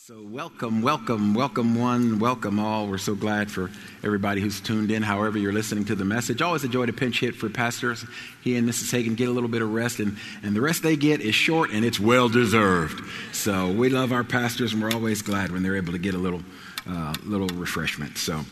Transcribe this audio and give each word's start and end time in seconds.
So, 0.00 0.22
welcome, 0.22 0.80
welcome, 0.80 1.34
welcome 1.34 1.74
one, 1.74 2.20
welcome 2.20 2.60
all. 2.60 2.86
We're 2.86 2.98
so 2.98 3.16
glad 3.16 3.50
for 3.50 3.68
everybody 4.04 4.40
who's 4.40 4.60
tuned 4.60 4.92
in, 4.92 5.02
however, 5.02 5.38
you're 5.38 5.52
listening 5.52 5.86
to 5.86 5.96
the 5.96 6.04
message. 6.04 6.40
Always 6.40 6.62
a 6.62 6.68
joy 6.68 6.86
to 6.86 6.92
pinch 6.92 7.18
hit 7.18 7.34
for 7.34 7.48
pastors. 7.48 8.04
He 8.40 8.54
and 8.54 8.66
Mrs. 8.66 8.92
Hagan 8.92 9.16
get 9.16 9.28
a 9.28 9.32
little 9.32 9.48
bit 9.48 9.60
of 9.60 9.74
rest, 9.74 9.98
and, 9.98 10.16
and 10.44 10.54
the 10.54 10.60
rest 10.60 10.84
they 10.84 10.94
get 10.94 11.20
is 11.20 11.34
short 11.34 11.72
and 11.72 11.84
it's 11.84 11.98
well 11.98 12.28
deserved. 12.28 13.02
So, 13.32 13.72
we 13.72 13.88
love 13.88 14.12
our 14.12 14.22
pastors, 14.22 14.72
and 14.72 14.80
we're 14.80 14.92
always 14.92 15.20
glad 15.20 15.50
when 15.50 15.64
they're 15.64 15.76
able 15.76 15.92
to 15.92 15.98
get 15.98 16.14
a 16.14 16.18
little, 16.18 16.42
uh, 16.88 17.14
little 17.24 17.48
refreshment. 17.48 18.18
So, 18.18 18.44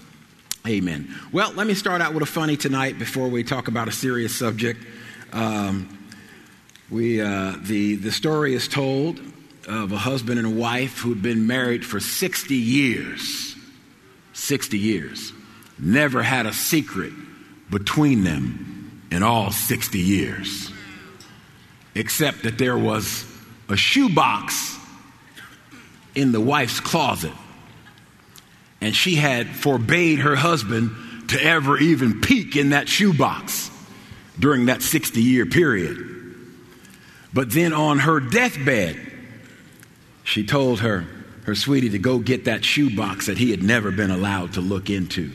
amen. 0.66 1.14
Well, 1.30 1.52
let 1.52 1.68
me 1.68 1.74
start 1.74 2.00
out 2.00 2.12
with 2.12 2.24
a 2.24 2.26
funny 2.26 2.56
tonight 2.56 2.98
before 2.98 3.28
we 3.28 3.44
talk 3.44 3.68
about 3.68 3.86
a 3.86 3.92
serious 3.92 4.34
subject. 4.34 4.84
Um, 5.32 5.96
we, 6.90 7.20
uh, 7.20 7.54
the, 7.62 7.94
the 7.94 8.10
story 8.10 8.54
is 8.54 8.66
told 8.66 9.20
of 9.66 9.92
a 9.92 9.96
husband 9.96 10.38
and 10.38 10.46
a 10.46 10.50
wife 10.50 10.98
who'd 10.98 11.22
been 11.22 11.46
married 11.46 11.84
for 11.84 12.00
60 12.00 12.54
years. 12.54 13.56
60 14.32 14.78
years. 14.78 15.32
Never 15.78 16.22
had 16.22 16.46
a 16.46 16.52
secret 16.52 17.12
between 17.70 18.24
them 18.24 19.02
in 19.10 19.22
all 19.22 19.50
60 19.50 19.98
years. 19.98 20.70
Except 21.94 22.42
that 22.44 22.58
there 22.58 22.78
was 22.78 23.24
a 23.68 23.76
shoebox 23.76 24.76
in 26.14 26.32
the 26.32 26.40
wife's 26.40 26.80
closet. 26.80 27.32
And 28.80 28.94
she 28.94 29.16
had 29.16 29.48
forbade 29.48 30.20
her 30.20 30.36
husband 30.36 31.28
to 31.28 31.42
ever 31.42 31.78
even 31.78 32.20
peek 32.20 32.56
in 32.56 32.70
that 32.70 32.88
shoebox 32.88 33.70
during 34.38 34.66
that 34.66 34.82
60 34.82 35.20
year 35.20 35.46
period. 35.46 35.98
But 37.32 37.50
then 37.50 37.72
on 37.72 37.98
her 38.00 38.20
deathbed, 38.20 39.05
she 40.26 40.44
told 40.44 40.80
her, 40.80 41.06
her 41.44 41.54
sweetie, 41.54 41.90
to 41.90 42.00
go 42.00 42.18
get 42.18 42.46
that 42.46 42.64
shoebox 42.64 43.26
that 43.26 43.38
he 43.38 43.52
had 43.52 43.62
never 43.62 43.92
been 43.92 44.10
allowed 44.10 44.54
to 44.54 44.60
look 44.60 44.90
into. 44.90 45.30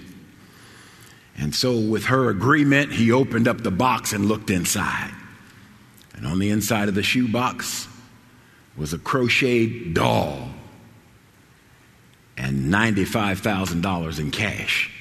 And 1.38 1.56
so, 1.56 1.80
with 1.80 2.06
her 2.06 2.30
agreement, 2.30 2.92
he 2.92 3.10
opened 3.10 3.48
up 3.48 3.62
the 3.62 3.72
box 3.72 4.12
and 4.12 4.26
looked 4.26 4.50
inside. 4.50 5.14
And 6.14 6.28
on 6.28 6.40
the 6.40 6.50
inside 6.50 6.90
of 6.90 6.96
the 6.96 7.04
shoebox 7.04 7.88
was 8.76 8.92
a 8.92 8.98
crocheted 8.98 9.94
doll 9.94 10.50
and 12.36 12.66
$95,000 12.66 14.20
in 14.20 14.30
cash. 14.30 14.92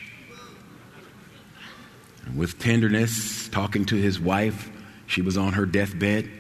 And 2.27 2.39
with 2.39 2.61
tenderness, 2.61 3.49
talking 3.49 3.85
to 3.87 3.97
his 3.97 4.21
wife, 4.21 4.71
she 5.09 5.21
was 5.21 5.37
on 5.37 5.55
her 5.55 5.67
deathbed. 5.67 6.31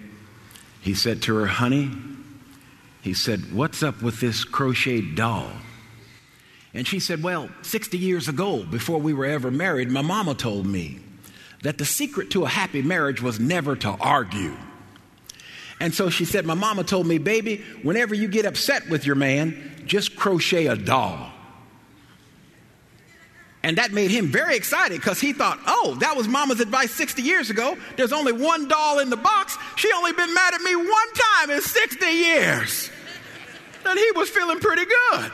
He 0.81 0.95
said 0.95 1.23
to 1.23 1.35
her, 1.35 1.47
Honey, 1.47 1.91
he 3.03 3.15
said, 3.15 3.53
What's 3.53 3.83
up 3.83 4.03
with 4.03 4.21
this 4.21 4.45
crocheted 4.45 5.15
doll? 5.15 5.51
And 6.75 6.87
she 6.87 7.01
said, 7.01 7.23
Well, 7.23 7.49
60 7.63 7.99
years 7.99 8.29
ago, 8.29 8.63
before 8.65 8.99
we 8.99 9.13
were 9.13 9.27
ever 9.27 9.51
married, 9.51 9.91
my 9.91 10.03
mama 10.03 10.35
told 10.35 10.67
me 10.67 11.01
that 11.63 11.79
the 11.79 11.85
secret 11.85 12.31
to 12.31 12.45
a 12.45 12.49
happy 12.49 12.83
marriage 12.83 13.23
was 13.23 13.41
never 13.41 13.77
to 13.77 13.89
argue. 13.89 14.57
And 15.81 15.95
so 15.95 16.11
she 16.11 16.25
said, 16.25 16.45
My 16.45 16.55
mama 16.55 16.85
told 16.85 17.07
me, 17.07 17.19
baby, 17.19 17.65
whenever 17.83 18.15
you 18.15 18.29
get 18.29 18.45
upset 18.45 18.89
with 18.89 19.07
your 19.07 19.17
man, 19.17 19.83
just 19.87 20.15
crochet 20.15 20.67
a 20.67 20.77
doll. 20.77 21.31
And 23.63 23.77
that 23.77 23.93
made 23.93 24.11
him 24.11 24.29
very 24.29 24.57
excited 24.57 25.01
because 25.01 25.21
he 25.21 25.35
thought, 25.35 25.59
oh, 25.67 25.97
that 26.01 26.17
was 26.17 26.27
mama's 26.27 26.61
advice 26.61 26.91
60 26.93 27.21
years 27.21 27.51
ago. 27.51 27.77
There's 27.97 28.13
only 28.13 28.33
one 28.33 28.69
doll 28.69 29.01
in 29.01 29.11
the 29.11 29.19
box. 29.19 29.59
She 29.81 29.91
only 29.95 30.13
been 30.13 30.35
mad 30.35 30.53
at 30.53 30.61
me 30.61 30.77
one 30.77 31.13
time 31.15 31.49
in 31.49 31.63
60 31.63 32.05
years. 32.05 32.91
And 33.87 33.99
he 33.99 34.11
was 34.15 34.29
feeling 34.29 34.61
pretty 34.61 34.85
good. 34.85 35.33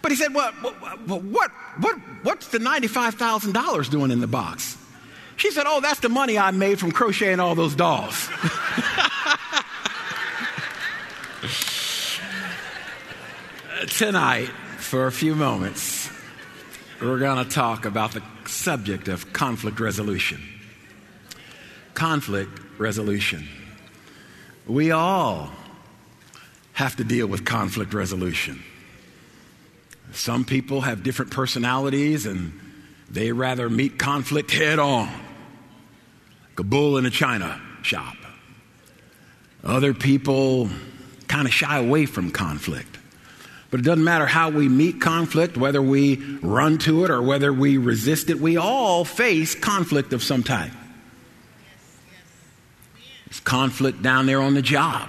But 0.00 0.12
he 0.12 0.16
said, 0.16 0.32
well, 0.32 0.52
what, 0.52 1.24
what, 1.24 1.50
what, 1.80 1.96
what's 2.22 2.46
the 2.50 2.58
$95,000 2.58 3.90
doing 3.90 4.12
in 4.12 4.20
the 4.20 4.28
box? 4.28 4.78
She 5.34 5.50
said, 5.50 5.64
oh, 5.66 5.80
that's 5.80 5.98
the 5.98 6.08
money 6.08 6.38
I 6.38 6.52
made 6.52 6.78
from 6.78 6.92
crocheting 6.92 7.40
all 7.40 7.56
those 7.56 7.74
dolls. 7.74 8.28
Tonight, 13.88 14.50
for 14.78 15.08
a 15.08 15.12
few 15.12 15.34
moments, 15.34 16.08
we're 17.02 17.18
going 17.18 17.44
to 17.44 17.50
talk 17.50 17.84
about 17.84 18.12
the 18.12 18.22
subject 18.46 19.08
of 19.08 19.32
conflict 19.32 19.80
resolution. 19.80 20.53
Conflict 21.94 22.50
resolution. 22.78 23.48
We 24.66 24.90
all 24.90 25.50
have 26.74 26.96
to 26.96 27.04
deal 27.04 27.26
with 27.26 27.44
conflict 27.44 27.94
resolution. 27.94 28.62
Some 30.12 30.44
people 30.44 30.82
have 30.82 31.02
different 31.02 31.30
personalities 31.30 32.26
and 32.26 32.52
they 33.10 33.32
rather 33.32 33.70
meet 33.70 33.98
conflict 33.98 34.50
head 34.50 34.78
on, 34.78 35.06
like 35.06 36.60
a 36.60 36.64
bull 36.64 36.98
in 36.98 37.06
a 37.06 37.10
china 37.10 37.60
shop. 37.82 38.16
Other 39.62 39.94
people 39.94 40.68
kind 41.28 41.46
of 41.46 41.54
shy 41.54 41.78
away 41.78 42.06
from 42.06 42.30
conflict. 42.30 42.98
But 43.70 43.80
it 43.80 43.82
doesn't 43.82 44.04
matter 44.04 44.26
how 44.26 44.50
we 44.50 44.68
meet 44.68 45.00
conflict, 45.00 45.56
whether 45.56 45.82
we 45.82 46.16
run 46.42 46.78
to 46.78 47.04
it 47.04 47.10
or 47.10 47.20
whether 47.22 47.52
we 47.52 47.76
resist 47.76 48.30
it, 48.30 48.40
we 48.40 48.56
all 48.56 49.04
face 49.04 49.54
conflict 49.54 50.12
of 50.12 50.22
some 50.22 50.42
type. 50.42 50.70
It's 53.34 53.40
conflict 53.40 54.00
down 54.00 54.26
there 54.26 54.40
on 54.40 54.54
the 54.54 54.62
job. 54.62 55.08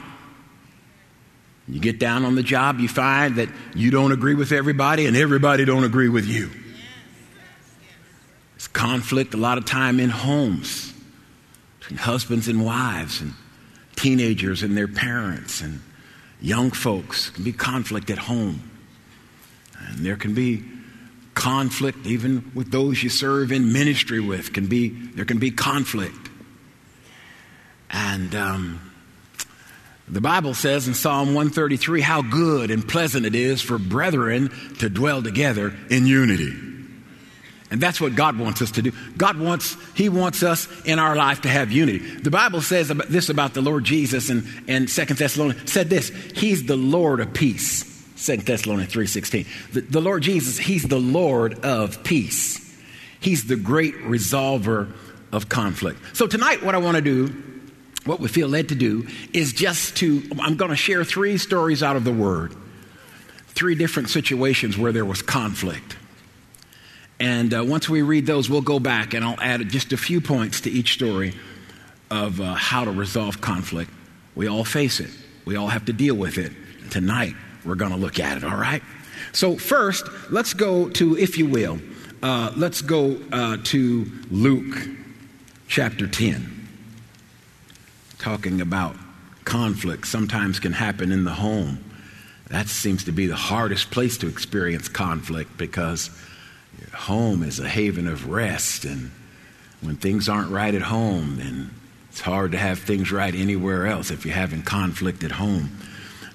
You 1.68 1.80
get 1.80 2.00
down 2.00 2.26
on 2.26 2.34
the 2.34 2.42
job, 2.42 2.80
you 2.80 2.88
find 2.88 3.36
that 3.36 3.50
you 3.76 3.92
don't 3.92 4.12
agree 4.12 4.34
with 4.34 4.52
everybody 4.52 5.06
and 5.06 5.16
everybody 5.16 5.64
don't 5.64 5.84
agree 5.84 6.10
with 6.10 6.26
you. 6.26 6.50
It's 8.56 8.68
conflict 8.68 9.36
a 9.36 9.38
lot 9.38 9.60
of 9.60 9.66
time 9.66 10.00
in 10.00 10.10
homes 10.10 10.92
between 11.80 12.00
husbands 12.00 12.48
and 12.48 12.66
wives 12.66 13.22
and 13.22 13.34
teenagers 13.96 14.64
and 14.64 14.76
their 14.76 14.88
parents 14.88 15.62
and 15.62 15.80
young 16.42 16.72
folks. 16.72 17.30
can 17.30 17.44
be 17.44 17.54
conflict 17.54 18.10
at 18.10 18.18
home. 18.18 18.72
And 19.82 20.04
there 20.04 20.16
can 20.16 20.34
be 20.34 20.64
conflict 21.36 22.08
even 22.08 22.52
with 22.56 22.72
those 22.72 23.04
you 23.04 23.10
serve 23.10 23.52
in 23.52 23.72
ministry 23.72 24.20
with. 24.20 24.52
Can 24.52 24.66
be, 24.66 24.90
there 24.90 25.26
can 25.26 25.38
be 25.38 25.52
conflict. 25.52 26.25
And 27.96 28.36
um, 28.36 28.92
the 30.10 30.20
Bible 30.20 30.54
says 30.54 30.86
in 30.90 30.94
Psalm 30.94 31.28
133 31.28 32.02
how 32.02 32.22
good 32.22 32.70
and 32.70 32.86
pleasant 32.86 33.26
it 33.26 33.36
is 33.36 33.62
for 33.62 33.78
brethren 33.78 34.52
to 34.80 34.90
dwell 34.90 35.24
together 35.24 35.74
in 35.90 36.06
unity. 36.06 36.54
And 37.72 37.80
that's 37.80 38.02
what 38.02 38.16
God 38.16 38.38
wants 38.38 38.62
us 38.62 38.72
to 38.72 38.82
do. 38.82 38.92
God 39.16 39.40
wants, 39.40 39.78
He 39.96 40.10
wants 40.10 40.44
us 40.44 40.68
in 40.84 41.00
our 41.00 41.16
life 41.16 41.42
to 41.42 41.50
have 41.50 41.72
unity. 41.72 42.00
The 42.00 42.30
Bible 42.30 42.60
says 42.62 42.90
about 42.90 43.08
this 43.08 43.30
about 43.30 43.54
the 43.54 43.62
Lord 43.62 43.86
Jesus 43.86 44.30
and, 44.30 44.46
and 44.68 44.90
2 44.90 45.06
Thessalonians 45.06 45.72
said 45.72 45.90
this, 45.90 46.10
He's 46.10 46.66
the 46.66 46.76
Lord 46.76 47.22
of 47.22 47.34
peace. 47.34 47.94
2 48.26 48.38
Thessalonians 48.38 48.94
3.16. 48.94 49.72
The, 49.72 49.82
the 49.82 50.02
Lord 50.02 50.22
Jesus, 50.22 50.58
He's 50.58 50.84
the 50.84 51.00
Lord 51.00 51.66
of 51.66 52.04
peace. 52.04 52.62
He's 53.22 53.48
the 53.48 53.56
great 53.56 53.96
resolver 53.96 54.92
of 55.32 55.48
conflict. 55.48 56.00
So 56.14 56.28
tonight 56.28 56.62
what 56.62 56.76
I 56.76 56.78
want 56.78 56.98
to 56.98 57.02
do, 57.02 57.55
what 58.06 58.20
we 58.20 58.28
feel 58.28 58.48
led 58.48 58.70
to 58.70 58.76
do, 58.76 59.08
is 59.34 59.52
just 59.52 59.98
to, 59.98 60.24
I'm 60.40 60.56
going 60.56 60.70
to 60.70 60.78
share 60.78 61.04
three 61.04 61.38
stories 61.38 61.84
out 61.84 61.96
of 61.96 62.04
the 62.04 62.14
Word. 62.14 62.56
Three 63.50 63.76
different 63.76 64.10
situations 64.10 64.78
where 64.78 64.92
there 64.92 65.06
was 65.06 65.22
conflict. 65.22 65.98
And 67.20 67.54
uh, 67.54 67.64
once 67.66 67.90
we 67.90 68.02
read 68.02 68.26
those, 68.26 68.50
we'll 68.50 68.62
go 68.62 68.80
back 68.80 69.14
and 69.14 69.24
I'll 69.24 69.40
add 69.40 69.68
just 69.70 69.94
a 69.94 69.98
few 69.98 70.22
points 70.22 70.62
to 70.62 70.70
each 70.70 70.94
story 70.94 71.34
of 72.12 72.40
uh, 72.40 72.54
how 72.54 72.86
to 72.86 72.92
resolve 72.92 73.42
conflict. 73.42 73.90
We 74.36 74.48
all 74.48 74.66
face 74.66 75.00
it, 75.00 75.10
we 75.46 75.56
all 75.56 75.68
have 75.68 75.86
to 75.86 75.94
deal 75.94 76.16
with 76.16 76.38
it. 76.38 76.52
Tonight, 76.92 77.34
we're 77.66 77.76
going 77.76 77.92
to 77.92 77.98
look 77.98 78.20
at 78.20 78.38
it, 78.38 78.44
all 78.44 78.58
right? 78.58 78.84
So, 79.32 79.58
first, 79.58 80.08
let's 80.30 80.54
go 80.54 80.90
to, 80.90 81.18
if 81.18 81.38
you 81.38 81.48
will, 81.48 81.80
uh, 82.22 82.52
let's 82.56 82.82
go 82.82 83.20
uh, 83.32 83.58
to 83.64 84.06
Luke 84.30 84.88
chapter 85.68 86.08
10. 86.08 86.55
Talking 88.20 88.62
about 88.62 88.96
conflict 89.44 90.08
sometimes 90.08 90.60
can 90.60 90.74
happen 90.74 91.12
in 91.12 91.24
the 91.24 91.34
home. 91.34 91.84
That 92.48 92.68
seems 92.68 93.04
to 93.06 93.12
be 93.12 93.28
the 93.28 93.36
hardest 93.36 93.92
place 93.92 94.18
to 94.20 94.28
experience 94.28 94.88
conflict 94.88 95.58
because 95.58 96.10
home 96.94 97.44
is 97.44 97.60
a 97.60 97.68
haven 97.68 98.08
of 98.08 98.30
rest. 98.30 98.86
And 98.86 99.12
when 99.82 99.96
things 99.96 100.30
aren't 100.30 100.52
right 100.52 100.74
at 100.74 100.84
home, 100.84 101.38
then 101.38 101.72
it's 102.10 102.22
hard 102.22 102.52
to 102.54 102.58
have 102.58 102.80
things 102.80 103.12
right 103.12 103.34
anywhere 103.34 103.88
else 103.88 104.12
if 104.12 104.26
you're 104.26 104.36
having 104.36 104.62
conflict 104.62 105.24
at 105.24 105.32
home. 105.32 105.78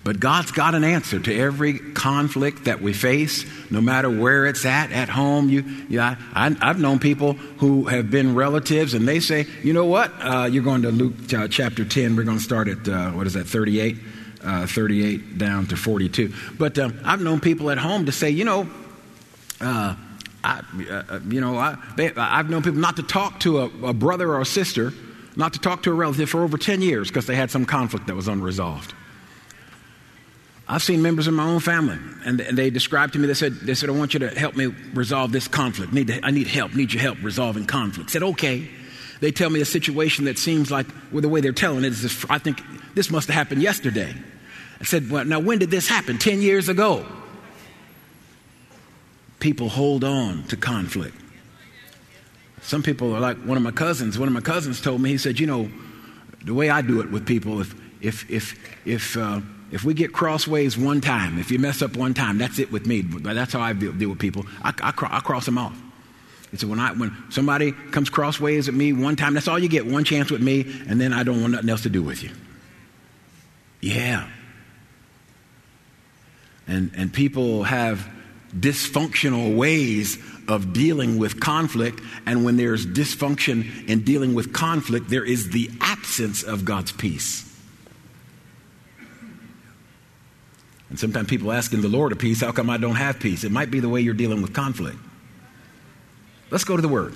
But 0.03 0.19
God's 0.19 0.51
got 0.51 0.75
an 0.75 0.83
answer 0.83 1.21
to 1.21 1.39
every 1.39 1.79
conflict 1.79 2.65
that 2.65 2.81
we 2.81 2.95
face, 2.95 3.45
no 3.71 3.83
matter 3.83 4.09
where 4.09 4.47
it's 4.47 4.65
at, 4.65 4.93
at 4.93 5.11
home. 5.11 5.51
You, 5.51 5.63
yeah, 5.91 6.17
I, 6.33 6.51
have 6.61 6.81
known 6.81 6.99
people 6.99 7.35
who 7.35 7.85
have 7.85 8.11
been 8.11 8.35
relatives, 8.35 8.95
and 8.95 9.07
they 9.07 9.21
say, 9.21 9.47
you 9.63 9.75
know 9.75 9.85
what? 9.85 10.11
Uh, 10.19 10.49
you're 10.51 10.65
going 10.65 10.83
to 10.83 10.91
Luke 10.91 11.33
uh, 11.35 11.49
chapter 11.49 11.85
10. 11.85 12.17
We're 12.17 12.23
going 12.25 12.39
to 12.39 12.43
start 12.43 12.69
at, 12.69 12.89
uh, 12.89 13.11
what 13.11 13.27
is 13.27 13.35
that, 13.35 13.47
38? 13.47 13.99
uh, 14.43 14.67
38 14.67 15.39
down 15.39 15.67
to 15.67 15.77
42. 15.77 16.33
But 16.59 16.79
um, 16.79 16.99
I've 17.05 17.21
known 17.21 17.41
people 17.41 17.71
at 17.71 17.79
home 17.79 18.07
to 18.07 18.13
say, 18.13 18.31
you 18.31 18.45
know, 18.45 18.69
uh, 19.61 19.95
I, 20.43 20.63
uh, 20.91 21.21
you 21.29 21.41
know, 21.41 21.59
I, 21.59 21.77
have 21.97 22.49
known 22.49 22.63
people 22.63 22.81
not 22.81 22.97
to 22.97 23.03
talk 23.03 23.41
to 23.41 23.59
a, 23.61 23.65
a, 23.89 23.93
brother 23.93 24.31
or 24.31 24.41
a 24.41 24.47
sister, 24.47 24.93
not 25.37 25.53
to 25.53 25.59
talk 25.59 25.83
to 25.83 25.91
a 25.91 25.95
relative 25.95 26.31
for 26.31 26.43
over 26.43 26.57
10 26.57 26.81
years 26.81 27.09
because 27.09 27.27
they 27.27 27.37
had 27.37 27.51
some 27.51 27.67
conflict 27.67 28.07
that 28.07 28.17
was 28.17 28.27
unresolved. 28.27 28.95
I've 30.71 30.85
seen 30.85 31.03
members 31.03 31.27
of 31.27 31.35
my 31.35 31.43
own 31.43 31.59
family, 31.59 31.99
and, 32.25 32.39
they 32.39 32.71
described 32.71 33.15
to 33.15 33.19
me, 33.19 33.27
they 33.27 33.35
said, 33.35 33.55
they 33.55 33.75
said, 33.75 33.89
I 33.89 33.93
want 33.93 34.15
you 34.15 34.21
to 34.21 34.29
help 34.29 34.55
me 34.55 34.67
resolve 34.95 35.33
this 35.33 35.49
conflict. 35.49 35.93
Need 35.93 36.07
to, 36.07 36.25
I 36.25 36.31
need 36.31 36.47
help, 36.47 36.77
need 36.77 36.93
your 36.93 37.03
help 37.03 37.19
resolving 37.25 37.67
conflict. 37.67 38.11
I 38.11 38.13
said, 38.13 38.23
okay. 38.23 38.71
They 39.19 39.33
tell 39.33 39.51
me 39.51 39.61
a 39.61 39.65
situation 39.65 40.27
that 40.27 40.39
seems 40.39 40.71
like, 40.71 40.87
well, 41.11 41.23
the 41.23 41.29
way 41.29 41.41
they're 41.41 41.53
telling 41.53 41.85
it 41.85 41.89
is, 41.89 42.25
I 42.31 42.39
think 42.39 42.63
this 42.95 43.11
must 43.11 43.27
have 43.27 43.35
happened 43.35 43.63
yesterday. 43.63 44.15
I 44.81 44.85
said, 44.85 45.11
well, 45.11 45.25
now 45.25 45.41
when 45.41 45.59
did 45.59 45.73
this 45.73 45.89
happen? 45.89 46.19
10 46.19 46.41
years 46.41 46.69
ago. 46.69 47.05
People 49.41 49.69
hold 49.69 50.05
on 50.05 50.45
to 50.45 50.57
conflict. 50.57 51.17
Some 52.63 52.85
people 52.85 53.13
are 53.13 53.21
like 53.21 53.39
one 53.39 53.57
of 53.57 53.63
my 53.65 53.73
cousins. 53.73 54.21
One 54.21 54.29
of 54.29 54.35
my 54.35 54.41
cousins 54.41 54.81
told 54.81 55.01
me, 55.01 55.11
he 55.11 55.19
said, 55.19 55.41
you 55.41 55.49
know, 55.49 55.69
the 56.45 56.55
way 56.55 56.71
I 56.71 56.81
do 56.81 57.01
it 57.01 57.11
with 57.11 57.27
people, 57.27 57.61
if, 57.61 57.75
if, 58.01 58.31
if, 58.31 58.87
if, 58.87 59.17
uh, 59.17 59.41
if 59.71 59.85
we 59.85 59.95
get 59.95 60.13
crossways 60.13 60.77
one 60.77 61.01
time, 61.01 61.39
if 61.39 61.51
you 61.51 61.59
mess 61.59 61.83
up 61.83 61.97
one 61.97 62.15
time, 62.15 62.39
that's 62.39 62.59
it 62.59 62.73
with 62.73 62.87
me. 62.87 63.03
That's 63.03 63.53
how 63.53 63.61
I 63.61 63.73
deal, 63.73 64.11
with 64.11 64.19
people. 64.19 64.45
I, 64.63 64.73
I, 64.83 64.89
I 64.89 65.21
cross 65.21 65.47
them 65.47 65.59
off. 65.59 65.79
Said, 66.57 66.69
when, 66.69 66.81
I, 66.81 66.93
when 66.93 67.17
somebody 67.31 67.71
comes 67.71 68.11
crossways 68.11 68.67
at 68.69 68.75
me 68.75 68.93
one 68.93 69.15
time, 69.15 69.35
that's 69.35 69.47
all 69.47 69.59
you 69.59 69.69
get, 69.69 69.87
one 69.87 70.03
chance 70.03 70.33
with 70.33 70.43
me, 70.43 70.63
and 70.89 71.01
then 71.01 71.13
I 71.13 71.23
don't 71.23 71.41
want 71.41 71.53
nothing 71.53 71.71
else 71.71 71.83
to 71.83 71.91
do 71.91 72.03
with 72.03 72.25
you. 72.25 72.31
Yeah. 73.81 74.29
And, 76.67 76.91
and 76.97 77.13
people 77.13 77.63
have 77.63 78.09
dysfunctional 78.53 79.57
ways 79.57 80.19
of 80.49 80.73
dealing 80.73 81.19
with 81.19 81.39
conflict, 81.39 82.01
and 82.27 82.45
when 82.45 82.57
there's 82.57 82.85
dysfunction 82.85 83.89
in 83.89 84.03
dealing 84.03 84.35
with 84.35 84.53
conflict, 84.53 85.09
there 85.09 85.25
is 85.25 85.51
the 85.51 85.71
absence 85.81 86.43
of 86.43 86.65
God's 86.65 86.91
peace. 86.91 87.47
And 90.91 90.99
sometimes 90.99 91.29
people 91.29 91.53
asking 91.53 91.83
the 91.83 91.89
Lord 91.89 92.13
a 92.13 92.17
peace, 92.17 92.41
how 92.41 92.53
come 92.53 92.69
I 92.69 92.77
don't 92.77 92.97
have 92.97 93.21
peace? 93.21 93.45
It 93.45 93.53
might 93.53 93.71
be 93.71 93.81
the 93.81 93.89
way 93.89 94.01
you're 94.01 94.13
dealing 94.13 94.43
with 94.43 94.53
conflict. 94.53 94.99
Let's 96.51 96.65
go 96.65 96.77
to 96.77 96.83
the 96.83 96.89
Word. 96.89 97.15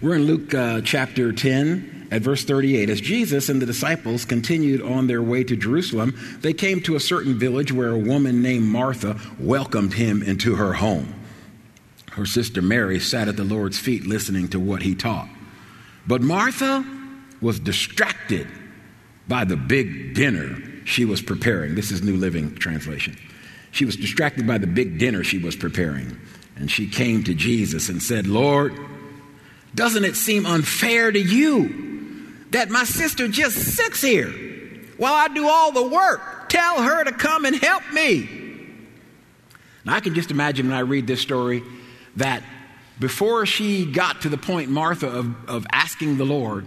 We're 0.00 0.16
in 0.16 0.24
Luke 0.24 0.52
uh, 0.54 0.80
chapter 0.80 1.32
10 1.32 2.08
at 2.10 2.22
verse 2.22 2.42
38. 2.44 2.88
As 2.88 3.00
Jesus 3.00 3.50
and 3.50 3.60
the 3.60 3.66
disciples 3.66 4.24
continued 4.24 4.80
on 4.80 5.06
their 5.06 5.22
way 5.22 5.44
to 5.44 5.56
Jerusalem, 5.56 6.18
they 6.40 6.54
came 6.54 6.80
to 6.82 6.96
a 6.96 7.00
certain 7.00 7.38
village 7.38 7.70
where 7.70 7.90
a 7.90 7.98
woman 7.98 8.42
named 8.42 8.64
Martha 8.64 9.20
welcomed 9.38 9.92
him 9.94 10.22
into 10.22 10.56
her 10.56 10.72
home. 10.72 11.14
Her 12.12 12.26
sister 12.26 12.62
Mary 12.62 12.98
sat 12.98 13.28
at 13.28 13.36
the 13.36 13.44
Lord's 13.44 13.78
feet 13.78 14.06
listening 14.06 14.48
to 14.48 14.60
what 14.60 14.82
he 14.82 14.94
taught. 14.94 15.28
But 16.06 16.22
Martha 16.22 16.84
was 17.40 17.60
distracted 17.60 18.46
by 19.28 19.44
the 19.44 19.56
big 19.56 20.14
dinner 20.14 20.73
she 20.84 21.04
was 21.04 21.22
preparing. 21.22 21.74
This 21.74 21.90
is 21.90 22.02
New 22.02 22.16
Living 22.16 22.54
Translation. 22.56 23.16
She 23.70 23.84
was 23.84 23.96
distracted 23.96 24.46
by 24.46 24.58
the 24.58 24.66
big 24.66 24.98
dinner 24.98 25.24
she 25.24 25.38
was 25.38 25.56
preparing. 25.56 26.18
And 26.56 26.70
she 26.70 26.86
came 26.86 27.24
to 27.24 27.34
Jesus 27.34 27.88
and 27.88 28.02
said, 28.02 28.26
Lord, 28.26 28.78
doesn't 29.74 30.04
it 30.04 30.14
seem 30.14 30.46
unfair 30.46 31.10
to 31.10 31.18
you 31.18 32.32
that 32.50 32.70
my 32.70 32.84
sister 32.84 33.26
just 33.26 33.56
sits 33.56 34.00
here 34.00 34.30
while 34.96 35.14
I 35.14 35.28
do 35.28 35.48
all 35.48 35.72
the 35.72 35.88
work? 35.88 36.48
Tell 36.48 36.82
her 36.82 37.02
to 37.02 37.10
come 37.10 37.44
and 37.44 37.56
help 37.56 37.82
me. 37.92 38.28
Now, 39.84 39.94
I 39.94 40.00
can 40.00 40.14
just 40.14 40.30
imagine 40.30 40.68
when 40.68 40.76
I 40.76 40.80
read 40.80 41.06
this 41.06 41.20
story 41.20 41.64
that 42.16 42.44
before 43.00 43.44
she 43.44 43.90
got 43.90 44.22
to 44.22 44.28
the 44.28 44.38
point, 44.38 44.70
Martha, 44.70 45.08
of, 45.08 45.48
of 45.48 45.66
asking 45.72 46.16
the 46.16 46.24
Lord 46.24 46.66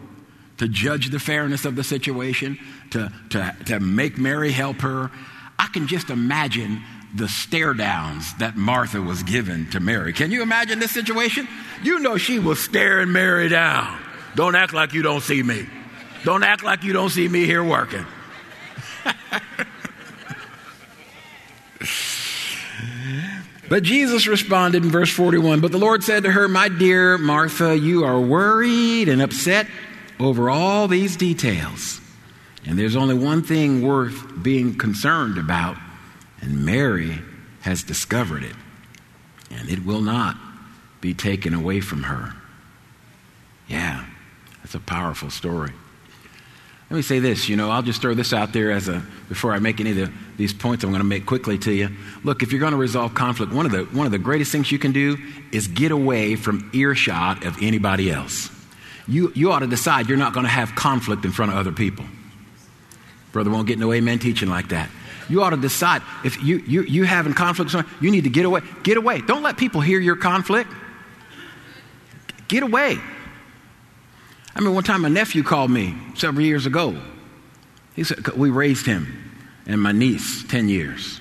to 0.58 0.68
judge 0.68 1.10
the 1.10 1.20
fairness 1.20 1.66
of 1.66 1.76
the 1.76 1.84
situation, 1.84 2.58
to, 2.92 3.12
to, 3.30 3.56
to 3.66 3.80
make 3.80 4.18
Mary 4.18 4.52
help 4.52 4.78
her, 4.82 5.12
I 5.60 5.68
can 5.68 5.88
just 5.88 6.10
imagine 6.10 6.82
the 7.16 7.28
stare 7.28 7.74
downs 7.74 8.34
that 8.36 8.56
Martha 8.56 9.02
was 9.02 9.24
given 9.24 9.70
to 9.72 9.80
Mary. 9.80 10.14
Can 10.14 10.32
you 10.32 10.42
imagine 10.42 10.80
this 10.80 10.92
situation? 10.92 11.48
You 11.84 12.00
know 12.00 12.18
she 12.18 12.40
was 12.40 12.60
staring 12.60 13.12
Mary 13.12 13.50
down. 13.50 14.00
Don't 14.36 14.56
act 14.56 14.74
like 14.74 14.94
you 14.94 15.02
don't 15.02 15.22
see 15.22 15.42
me. 15.42 15.66
Don't 16.24 16.44
act 16.44 16.64
like 16.64 16.84
you 16.84 16.94
don't 16.94 17.10
see 17.10 17.28
me 17.28 17.46
here 17.46 17.64
working. 17.64 18.06
but 23.70 23.84
Jesus 23.84 24.28
responded 24.28 24.84
in 24.84 24.92
verse 24.92 25.12
41 25.12 25.62
But 25.62 25.72
the 25.72 25.78
Lord 25.78 26.04
said 26.04 26.24
to 26.24 26.32
her, 26.32 26.48
My 26.48 26.68
dear 26.70 27.18
Martha, 27.18 27.78
you 27.78 28.04
are 28.04 28.20
worried 28.20 29.08
and 29.10 29.22
upset 29.22 29.68
over 30.20 30.50
all 30.50 30.88
these 30.88 31.16
details. 31.16 32.02
And 32.66 32.78
there's 32.78 32.96
only 32.96 33.16
one 33.16 33.44
thing 33.44 33.82
worth 33.82 34.44
being 34.44 34.78
concerned 34.78 35.38
about. 35.38 35.78
And 36.42 36.66
Mary 36.66 37.20
has 37.62 37.84
discovered 37.84 38.44
it, 38.44 38.56
and 39.52 39.70
it 39.70 39.86
will 39.86 40.02
not 40.02 40.38
be 41.02 41.14
taken 41.14 41.54
away 41.54 41.82
from 41.82 42.04
her. 42.04 42.34
Yeah, 43.68 44.06
that's 44.62 44.76
a 44.76 44.80
powerful 44.80 45.30
story. 45.30 45.72
Let 46.90 46.96
me 46.96 47.02
say 47.02 47.20
this, 47.20 47.50
you 47.50 47.58
know, 47.58 47.70
I'll 47.70 47.82
just 47.82 48.02
throw 48.02 48.14
this 48.14 48.32
out 48.32 48.54
there 48.54 48.72
as 48.72 48.88
a 48.88 49.04
before 49.28 49.52
I 49.52 49.60
make 49.60 49.82
any 49.82 49.92
of 49.92 49.98
the, 49.98 50.14
these 50.38 50.54
points 50.54 50.86
I'm 50.86 50.92
going 50.92 51.02
to 51.02 51.08
make 51.08 51.26
quickly 51.26 51.58
to 51.60 51.74
you. 51.74 51.90
Look, 52.24 52.44
if 52.44 52.54
you're 52.54 52.62
going 52.62 52.72
to 52.72 52.78
resolve 52.78 53.14
conflict, 53.14 53.52
one 53.52 53.66
of 53.66 53.74
the 53.74 53.84
one 53.86 54.06
of 54.06 54.14
the 54.14 54.18
greatest 54.18 54.54
things 54.54 54.72
you 54.72 54.80
can 54.80 54.94
do 54.94 55.18
is 55.52 55.68
get 55.68 55.92
away 55.92 56.38
from 56.38 56.70
earshot 56.74 57.46
of 57.46 57.62
anybody 57.62 58.10
else. 58.10 58.50
You 59.08 59.32
you 59.36 59.52
ought 59.52 59.60
to 59.60 59.68
decide 59.68 60.10
you're 60.10 60.18
not 60.18 60.34
going 60.34 60.46
to 60.46 60.52
have 60.52 60.76
conflict 60.76 61.26
in 61.26 61.32
front 61.32 61.52
of 61.52 61.58
other 61.58 61.72
people. 61.72 62.06
Brother 63.32 63.50
won't 63.50 63.68
get 63.68 63.80
no 63.80 63.94
amen 63.94 64.20
teaching 64.20 64.50
like 64.50 64.70
that. 64.70 64.90
You 65.30 65.44
ought 65.44 65.50
to 65.50 65.58
decide 65.58 66.02
if 66.24 66.42
you, 66.42 66.58
you, 66.60 66.84
you 66.84 67.04
having 67.04 67.34
conflict, 67.34 67.76
you 68.00 68.12
need 68.12 68.24
to 68.24 68.30
get 68.30 68.46
away. 68.46 68.62
Get 68.84 68.98
away. 68.98 69.22
Don't 69.22 69.44
let 69.44 69.58
people 69.58 69.82
hear 69.82 70.00
your 70.00 70.16
conflict. 70.16 70.72
Get 72.48 72.64
away. 72.64 72.98
I 74.56 74.62
mean, 74.62 74.74
one 74.74 74.84
time 74.84 75.02
my 75.02 75.10
nephew 75.10 75.44
called 75.44 75.70
me 75.70 75.96
several 76.16 76.46
years 76.46 76.66
ago. 76.66 77.00
He 77.96 78.04
said, 78.04 78.28
We 78.30 78.50
raised 78.50 78.86
him 78.86 79.28
and 79.66 79.82
my 79.82 79.92
niece 79.92 80.44
10 80.46 80.70
years. 80.70 81.20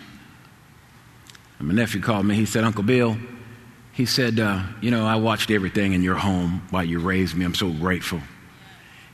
And 1.58 1.68
my 1.68 1.74
nephew 1.74 2.00
called 2.00 2.24
me. 2.24 2.36
He 2.36 2.46
said, 2.46 2.64
Uncle 2.64 2.84
Bill, 2.84 3.18
he 3.96 4.06
said, 4.06 4.38
uh, 4.38 4.62
You 4.80 4.90
know, 4.90 5.06
I 5.06 5.16
watched 5.16 5.50
everything 5.50 5.94
in 5.94 6.02
your 6.02 6.16
home 6.16 6.66
while 6.70 6.84
you 6.84 7.00
raised 7.00 7.34
me. 7.34 7.44
I'm 7.44 7.54
so 7.54 7.70
grateful. 7.70 8.20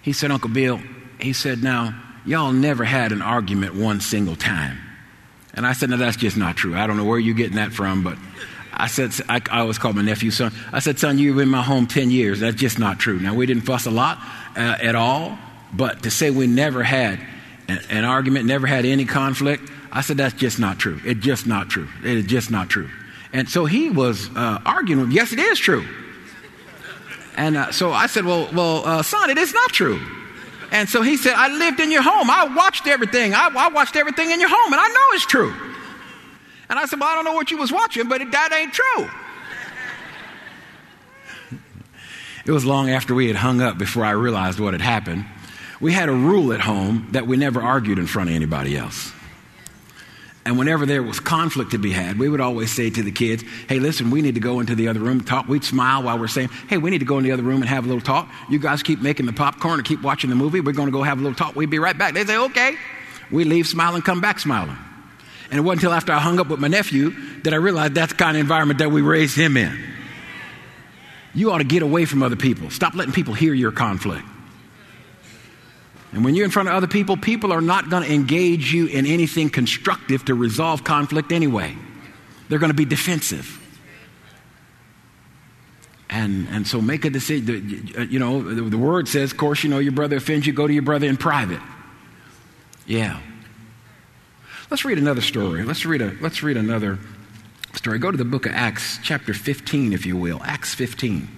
He 0.03 0.13
said, 0.13 0.31
Uncle 0.31 0.51
Bill, 0.51 0.81
he 1.21 1.33
said, 1.33 1.63
Now, 1.63 1.95
y'all 2.27 2.53
never 2.53 2.85
had 2.85 3.13
an 3.13 3.23
argument 3.23 3.75
one 3.75 4.01
single 4.01 4.37
time. 4.37 4.79
And 5.55 5.67
I 5.67 5.73
said, 5.73 5.91
no, 5.91 5.97
that's 5.97 6.17
just 6.17 6.37
not 6.37 6.57
true. 6.57 6.75
I 6.75 6.87
don't 6.87 6.97
know 6.97 7.05
where 7.05 7.19
you're 7.19 7.35
getting 7.35 7.57
that 7.57 7.73
from, 7.73 8.03
but 8.03 8.17
I 8.73 8.87
said, 8.87 9.13
I, 9.29 9.41
I 9.51 9.61
always 9.61 9.79
call 9.79 9.93
my 9.93 10.03
nephew 10.03 10.31
son. 10.31 10.53
I 10.73 10.79
said, 10.79 10.99
son, 10.99 11.19
you've 11.19 11.37
been 11.37 11.45
in 11.45 11.51
my 11.51 11.63
home 11.63 11.87
10 11.87 12.11
years. 12.11 12.41
That's 12.41 12.57
just 12.57 12.79
not 12.79 12.99
true. 12.99 13.21
Now, 13.21 13.35
we 13.35 13.47
didn't 13.47 13.65
fuss 13.65 13.87
a 13.87 13.91
lot 13.91 14.19
uh, 14.57 14.79
at 14.81 14.95
all, 14.95 15.39
but 15.73 16.05
to 16.05 16.11
say 16.11 16.31
we 16.31 16.47
never 16.47 16.83
had 16.83 17.21
an, 17.69 17.81
an, 17.91 18.05
argument, 18.05 18.47
never 18.47 18.67
had 18.67 18.87
any 18.87 19.05
conflict, 19.05 19.71
I 19.91 20.01
said, 20.01 20.17
that's 20.17 20.35
just 20.35 20.59
not 20.59 20.79
true. 20.79 21.01
It's 21.05 21.21
just 21.21 21.47
not 21.47 21.69
true. 21.69 21.89
It 22.03 22.17
is 22.17 22.27
just 22.27 22.51
not 22.51 22.71
true. 22.71 22.89
And 23.33 23.49
so 23.49 23.65
he 23.65 23.89
was 23.89 24.29
uh, 24.37 24.61
arguing 24.65 25.03
with, 25.03 25.13
yes, 25.13 25.33
it 25.33 25.39
is 25.39 25.59
true. 25.59 25.87
And 27.37 27.57
uh, 27.57 27.73
so 27.73 27.93
I 27.93 28.07
said, 28.07 28.25
well, 28.25 28.49
well 28.53 28.85
uh, 28.85 29.03
son, 29.03 29.31
it 29.31 29.39
is 29.39 29.55
not 29.55 29.71
true. 29.71 30.01
And 30.71 30.89
so 30.89 31.03
he 31.03 31.17
said, 31.17 31.35
I 31.35 31.49
lived 31.49 31.81
in 31.81 31.91
your 31.91 32.03
home. 32.03 32.31
I 32.31 32.45
watched 32.55 32.87
everything. 32.87 33.35
I, 33.35 33.51
I 33.55 33.69
watched 33.69 33.97
everything 33.97 34.31
in 34.31 34.41
your 34.41 34.49
home, 34.49 34.73
and 34.73 34.81
I 34.81 34.89
know 34.89 35.07
it's 35.13 35.27
true. 35.27 35.55
And 36.69 36.79
I 36.79 36.87
said, 36.87 36.99
Well, 36.99 37.11
I 37.11 37.15
don't 37.15 37.25
know 37.25 37.35
what 37.35 37.51
you 37.51 37.59
was 37.59 37.71
watching, 37.71 38.09
but 38.09 38.23
it, 38.23 38.33
that 38.33 38.51
ain't 38.53 38.73
true. 38.73 39.11
it 42.47 42.51
was 42.51 42.65
long 42.65 42.89
after 42.89 43.15
we 43.15 43.27
had 43.27 43.37
hung 43.37 43.61
up 43.61 43.77
before 43.77 44.05
I 44.05 44.13
realized 44.13 44.59
what 44.59 44.73
had 44.73 44.81
happened. 44.81 45.27
We 45.81 45.93
had 45.93 46.09
a 46.09 46.15
rule 46.15 46.53
at 46.53 46.61
home 46.61 47.09
that 47.11 47.27
we 47.27 47.37
never 47.37 47.61
argued 47.61 47.99
in 47.99 48.07
front 48.07 48.31
of 48.31 48.37
anybody 48.37 48.77
else. 48.77 49.13
And 50.45 50.59
whenever 50.59 50.87
there 50.87 51.05
was 51.05 51.21
conflict 51.21 51.71
to 51.71 51.79
be 51.79 51.93
had, 51.93 52.19
we 52.19 52.29
would 52.29 52.41
always 52.41 52.73
say 52.73 52.91
to 52.91 53.03
the 53.03 53.13
kids, 53.13 53.45
hey, 53.69 53.79
listen, 53.79 54.11
we 54.11 54.23
need 54.23 54.35
to 54.35 54.41
go 54.41 54.59
into 54.59 54.75
the 54.75 54.89
other 54.89 54.99
room, 54.99 55.19
and 55.19 55.27
talk. 55.27 55.47
We'd 55.47 55.63
smile 55.63 56.03
while 56.03 56.19
we're 56.19 56.27
saying, 56.27 56.49
hey, 56.69 56.79
we 56.79 56.91
need 56.91 56.99
to 56.99 57.05
go 57.05 57.19
in 57.19 57.25
the 57.25 57.31
other 57.31 57.45
room 57.45 57.61
and 57.61 57.69
have 57.69 57.85
a 57.85 57.87
little 57.87 58.03
talk. 58.03 58.29
You 58.51 58.59
guys 58.59 58.83
keep 58.83 59.01
making 59.01 59.27
the 59.27 59.33
popcorn 59.33 59.79
and 59.79 59.85
keep 59.85 60.03
watching 60.03 60.31
the 60.31 60.37
movie. 60.37 60.61
We're 60.61 60.73
going 60.73 60.89
to 60.89 60.93
go 60.93 61.05
have 61.05 61.19
a 61.19 61.23
little 61.23 61.37
talk. 61.37 61.55
We'd 61.55 61.71
be 61.71 61.79
right 61.79 61.97
back. 61.97 62.15
They'd 62.15 62.27
say, 62.27 62.37
okay. 62.37 62.77
We 63.31 63.45
leave 63.45 63.69
smiling, 63.69 64.03
come 64.03 64.21
back 64.21 64.41
smiling. 64.41 64.77
And 65.51 65.59
it 65.59 65.63
wasn't 65.63 65.85
until 65.85 65.95
after 65.95 66.13
I 66.13 66.19
hung 66.19 66.41
up 66.41 66.49
with 66.49 66.59
my 66.59 66.69
nephew 66.69 67.15
that 67.43 67.53
I 67.53 67.57
realized 67.57 67.95
that's 67.95 68.13
the 68.13 68.19
kind 68.19 68.37
of 68.37 68.41
environment 68.41 68.81
that 68.81 68.91
we 68.91 69.01
raised 69.01 69.37
him 69.37 69.57
in. 69.57 69.79
You 71.35 71.53
ought 71.53 71.59
to 71.59 71.65
get 71.65 71.83
away 71.83 72.05
from 72.05 72.23
other 72.23 72.37
people. 72.37 72.71
Stop 72.71 72.95
letting 72.95 73.13
people 73.13 73.35
hear 73.35 73.55
your 73.55 73.71
conflict. 73.71 74.25
And 76.13 76.25
when 76.25 76.35
you're 76.35 76.45
in 76.45 76.51
front 76.51 76.69
of 76.69 76.75
other 76.75 76.87
people, 76.87 77.17
people 77.17 77.53
are 77.53 77.63
not 77.63 77.89
going 77.89 78.03
to 78.03 78.13
engage 78.13 78.73
you 78.73 78.87
in 78.87 79.07
anything 79.07 79.49
constructive 79.49 80.25
to 80.27 80.35
resolve 80.35 80.85
conflict 80.85 81.33
anyway. 81.33 81.75
They're 82.49 82.59
going 82.59 82.71
to 82.71 82.77
be 82.77 82.85
defensive. 82.85 83.59
And, 86.11 86.47
and 86.51 86.67
so 86.67 86.83
make 86.83 87.07
a 87.07 87.11
decision. 87.11 88.09
You 88.11 88.19
know, 88.19 88.43
the, 88.43 88.77
word 88.77 89.09
says, 89.09 89.33
of 89.33 89.39
course, 89.39 89.65
you 89.65 89.71
know, 89.71 89.79
your 89.79 89.93
brother 89.93 90.17
offends 90.17 90.47
you, 90.47 90.53
go 90.53 90.67
to 90.67 90.73
your 90.73 90.83
brother 90.83 91.07
in 91.07 91.17
private. 91.17 91.61
Yeah. 92.87 93.19
Let's 94.71 94.85
read 94.85 94.99
another 94.99 95.23
story. 95.23 95.65
Let's 95.65 95.87
read, 95.87 96.03
a, 96.03 96.15
let's 96.21 96.43
read 96.43 96.59
another 96.59 96.99
story. 97.73 97.99
Go 97.99 98.11
to 98.11 98.19
the 98.19 98.27
book 98.27 98.45
of 98.45 98.53
Acts, 98.53 98.99
chapter 99.03 99.33
15, 99.33 99.95
if 99.95 100.05
you 100.05 100.19
will. 100.19 100.43
Acts 100.45 100.75
15. 100.75 101.29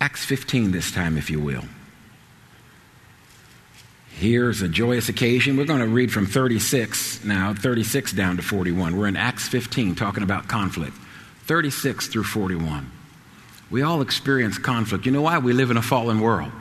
Acts 0.00 0.24
15 0.24 0.70
this 0.70 0.92
time, 0.92 1.18
if 1.18 1.28
you 1.28 1.40
will. 1.40 1.64
Here's 4.22 4.62
a 4.62 4.68
joyous 4.68 5.08
occasion. 5.08 5.56
We're 5.56 5.64
going 5.64 5.80
to 5.80 5.88
read 5.88 6.12
from 6.12 6.26
36 6.26 7.24
now, 7.24 7.54
36 7.54 8.12
down 8.12 8.36
to 8.36 8.42
41. 8.44 8.96
We're 8.96 9.08
in 9.08 9.16
Acts 9.16 9.48
15 9.48 9.96
talking 9.96 10.22
about 10.22 10.46
conflict. 10.46 10.96
36 11.46 12.06
through 12.06 12.22
41. 12.22 12.88
We 13.68 13.82
all 13.82 14.00
experience 14.00 14.58
conflict. 14.58 15.06
You 15.06 15.10
know 15.10 15.22
why? 15.22 15.38
We 15.38 15.52
live 15.52 15.72
in 15.72 15.76
a 15.76 15.82
fallen 15.82 16.20
world. 16.20 16.52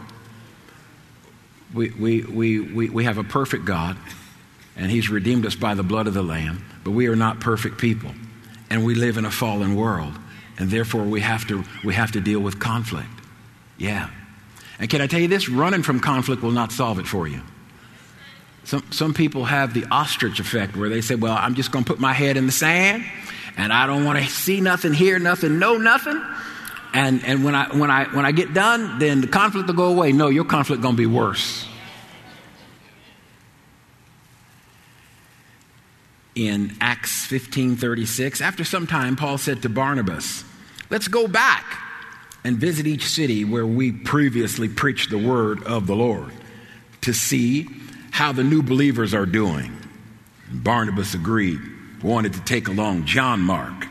We, 1.71 1.91
we, 1.91 2.23
we, 2.23 2.59
we, 2.61 2.89
we 2.89 3.03
have 3.03 3.19
a 3.19 3.23
perfect 3.23 3.65
God, 3.65 3.95
and 4.75 4.89
He's 4.89 5.11
redeemed 5.11 5.45
us 5.45 5.53
by 5.53 5.75
the 5.75 5.83
blood 5.83 6.07
of 6.07 6.15
the 6.15 6.23
Lamb, 6.23 6.65
but 6.83 6.91
we 6.91 7.05
are 7.09 7.15
not 7.15 7.41
perfect 7.41 7.77
people. 7.77 8.09
And 8.71 8.83
we 8.83 8.95
live 8.95 9.17
in 9.17 9.25
a 9.25 9.31
fallen 9.31 9.75
world, 9.75 10.13
and 10.57 10.71
therefore 10.71 11.03
we 11.03 11.21
have 11.21 11.47
to, 11.49 11.63
we 11.83 11.93
have 11.93 12.13
to 12.13 12.21
deal 12.21 12.39
with 12.39 12.59
conflict. 12.59 13.07
Yeah. 13.77 14.09
And 14.79 14.89
can 14.89 14.99
I 14.99 15.05
tell 15.05 15.19
you 15.19 15.27
this? 15.27 15.47
Running 15.47 15.83
from 15.83 15.99
conflict 15.99 16.41
will 16.41 16.49
not 16.49 16.71
solve 16.71 16.97
it 16.97 17.05
for 17.05 17.27
you. 17.27 17.41
Some, 18.63 18.83
some 18.91 19.13
people 19.13 19.45
have 19.45 19.73
the 19.73 19.85
ostrich 19.91 20.39
effect 20.39 20.77
where 20.77 20.89
they 20.89 21.01
say, 21.01 21.15
Well, 21.15 21.35
I'm 21.37 21.55
just 21.55 21.71
going 21.71 21.83
to 21.83 21.91
put 21.91 21.99
my 21.99 22.13
head 22.13 22.37
in 22.37 22.45
the 22.45 22.51
sand 22.51 23.03
and 23.57 23.73
I 23.73 23.87
don't 23.87 24.05
want 24.05 24.19
to 24.19 24.25
see 24.29 24.61
nothing, 24.61 24.93
hear 24.93 25.19
nothing, 25.19 25.59
know 25.59 25.77
nothing. 25.77 26.21
And, 26.93 27.23
and 27.23 27.43
when, 27.43 27.55
I, 27.55 27.75
when, 27.75 27.89
I, 27.89 28.05
when 28.05 28.25
I 28.25 28.31
get 28.31 28.53
done, 28.53 28.99
then 28.99 29.21
the 29.21 29.27
conflict 29.27 29.67
will 29.67 29.75
go 29.75 29.85
away. 29.85 30.11
No, 30.11 30.27
your 30.27 30.45
conflict 30.45 30.81
going 30.81 30.95
to 30.95 31.01
be 31.01 31.05
worse. 31.05 31.67
In 36.33 36.75
Acts 36.79 37.27
15:36, 37.27 38.41
after 38.41 38.63
some 38.63 38.87
time, 38.87 39.15
Paul 39.15 39.37
said 39.37 39.61
to 39.63 39.69
Barnabas, 39.69 40.45
Let's 40.89 41.07
go 41.07 41.27
back 41.27 41.65
and 42.43 42.57
visit 42.57 42.87
each 42.87 43.05
city 43.05 43.43
where 43.43 43.65
we 43.65 43.91
previously 43.91 44.69
preached 44.69 45.09
the 45.09 45.17
word 45.17 45.63
of 45.63 45.87
the 45.87 45.95
Lord 45.95 46.31
to 47.01 47.13
see 47.13 47.67
how 48.11 48.31
the 48.31 48.43
new 48.43 48.61
believers 48.61 49.13
are 49.13 49.25
doing. 49.25 49.75
And 50.49 50.63
Barnabas 50.63 51.15
agreed, 51.15 51.59
wanted 52.03 52.33
to 52.33 52.41
take 52.41 52.67
along 52.67 53.05
John 53.05 53.39
Mark. 53.39 53.87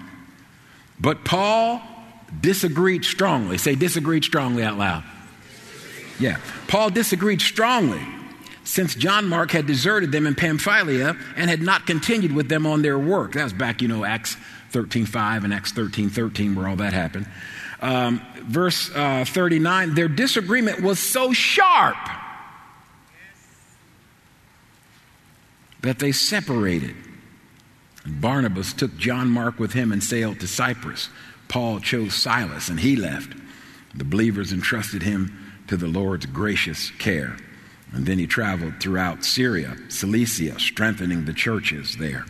But 1.00 1.25
Paul 1.25 1.83
disagreed 2.41 3.05
strongly. 3.05 3.59
Say, 3.59 3.75
disagreed 3.75 4.25
strongly 4.25 4.62
out 4.62 4.79
loud. 4.79 5.03
Yeah. 6.21 6.39
Paul 6.69 6.91
disagreed 6.91 7.41
strongly 7.41 8.03
since 8.62 8.95
John 8.95 9.27
Mark 9.27 9.50
had 9.50 9.67
deserted 9.67 10.12
them 10.12 10.27
in 10.27 10.35
Pamphylia 10.35 11.17
and 11.35 11.50
had 11.50 11.62
not 11.62 11.87
continued 11.87 12.33
with 12.33 12.49
them 12.49 12.67
on 12.67 12.83
their 12.83 12.99
work. 12.99 13.33
That 13.33 13.45
was 13.45 13.53
back, 13.55 13.81
you 13.83 13.89
know, 13.89 14.05
Acts 14.05 14.37
13.5 14.73 15.45
and 15.45 15.53
Acts 15.53 15.73
13.13 15.73 16.55
where 16.55 16.69
all 16.69 16.77
that 16.77 16.93
happened. 16.93 17.27
Um, 17.81 18.21
verse 18.43 18.91
uh, 18.95 19.25
39 19.27 19.95
their 19.95 20.07
disagreement 20.07 20.83
was 20.83 20.99
so 20.99 21.33
sharp 21.33 21.97
that 25.82 25.99
they 25.99 26.12
separated. 26.12 26.94
Barnabas 28.06 28.72
took 28.72 28.96
John 28.96 29.28
Mark 29.28 29.58
with 29.58 29.72
him 29.72 29.92
and 29.92 30.02
sailed 30.02 30.40
to 30.40 30.46
Cyprus. 30.46 31.08
Paul 31.49 31.80
chose 31.80 32.14
Silas 32.14 32.68
and 32.68 32.80
he 32.80 32.96
left. 32.96 33.34
The 33.94 34.04
believers 34.04 34.52
entrusted 34.52 35.02
him 35.02 35.37
to 35.66 35.76
the 35.76 35.87
Lord's 35.87 36.26
gracious 36.26 36.90
care. 36.90 37.37
And 37.92 38.06
then 38.06 38.18
he 38.18 38.26
traveled 38.26 38.80
throughout 38.80 39.25
Syria, 39.25 39.76
Cilicia, 39.88 40.58
strengthening 40.60 41.25
the 41.25 41.32
churches 41.32 41.96
there. 41.96 42.25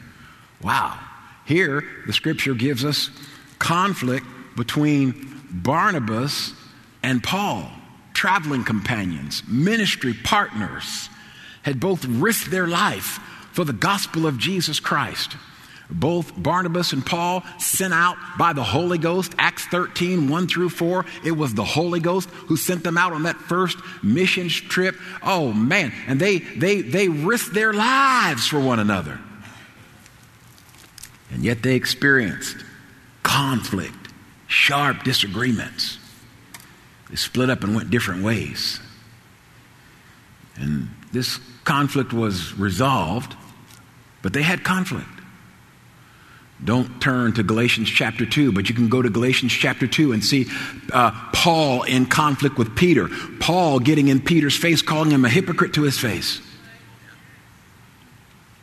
Wow. 0.62 0.98
Here, 1.44 1.84
the 2.06 2.12
scripture 2.12 2.54
gives 2.54 2.84
us 2.84 3.10
conflict 3.58 4.26
between 4.56 5.42
Barnabas 5.50 6.54
and 7.02 7.22
Paul, 7.22 7.70
traveling 8.14 8.64
companions, 8.64 9.42
ministry 9.46 10.14
partners, 10.14 11.08
had 11.62 11.78
both 11.78 12.04
risked 12.06 12.50
their 12.50 12.66
life 12.66 13.18
for 13.52 13.64
the 13.64 13.72
gospel 13.72 14.26
of 14.26 14.38
Jesus 14.38 14.80
Christ. 14.80 15.36
Both 15.90 16.40
Barnabas 16.40 16.92
and 16.92 17.04
Paul 17.04 17.42
sent 17.58 17.92
out 17.92 18.16
by 18.38 18.52
the 18.52 18.62
Holy 18.62 18.98
Ghost, 18.98 19.34
Acts 19.38 19.64
13, 19.66 20.28
1 20.28 20.48
through 20.48 20.68
4. 20.68 21.04
It 21.24 21.32
was 21.32 21.54
the 21.54 21.64
Holy 21.64 21.98
Ghost 21.98 22.28
who 22.30 22.56
sent 22.56 22.84
them 22.84 22.96
out 22.96 23.12
on 23.12 23.24
that 23.24 23.36
first 23.36 23.78
missions 24.02 24.54
trip. 24.54 24.96
Oh 25.22 25.52
man, 25.52 25.92
and 26.06 26.20
they 26.20 26.38
they 26.38 26.82
they 26.82 27.08
risked 27.08 27.54
their 27.54 27.72
lives 27.72 28.46
for 28.46 28.60
one 28.60 28.78
another. 28.78 29.18
And 31.32 31.44
yet 31.44 31.62
they 31.62 31.74
experienced 31.74 32.56
conflict 33.22 33.94
sharp 34.46 35.02
disagreements. 35.02 35.98
They 37.08 37.16
split 37.16 37.50
up 37.50 37.64
and 37.64 37.74
went 37.74 37.90
different 37.90 38.22
ways. 38.22 38.80
And 40.56 40.90
this 41.12 41.38
conflict 41.64 42.12
was 42.12 42.54
resolved, 42.54 43.34
but 44.22 44.32
they 44.32 44.42
had 44.42 44.64
conflict. 44.64 45.08
Don't 46.62 47.00
turn 47.00 47.32
to 47.34 47.42
Galatians 47.42 47.88
chapter 47.88 48.26
2, 48.26 48.52
but 48.52 48.68
you 48.68 48.74
can 48.74 48.88
go 48.88 49.00
to 49.00 49.08
Galatians 49.08 49.52
chapter 49.52 49.86
2 49.86 50.12
and 50.12 50.22
see 50.22 50.46
uh, 50.92 51.10
Paul 51.32 51.84
in 51.84 52.04
conflict 52.04 52.58
with 52.58 52.76
Peter. 52.76 53.08
Paul 53.38 53.78
getting 53.78 54.08
in 54.08 54.20
Peter's 54.20 54.56
face, 54.56 54.82
calling 54.82 55.10
him 55.10 55.24
a 55.24 55.30
hypocrite 55.30 55.72
to 55.74 55.82
his 55.82 55.98
face. 55.98 56.42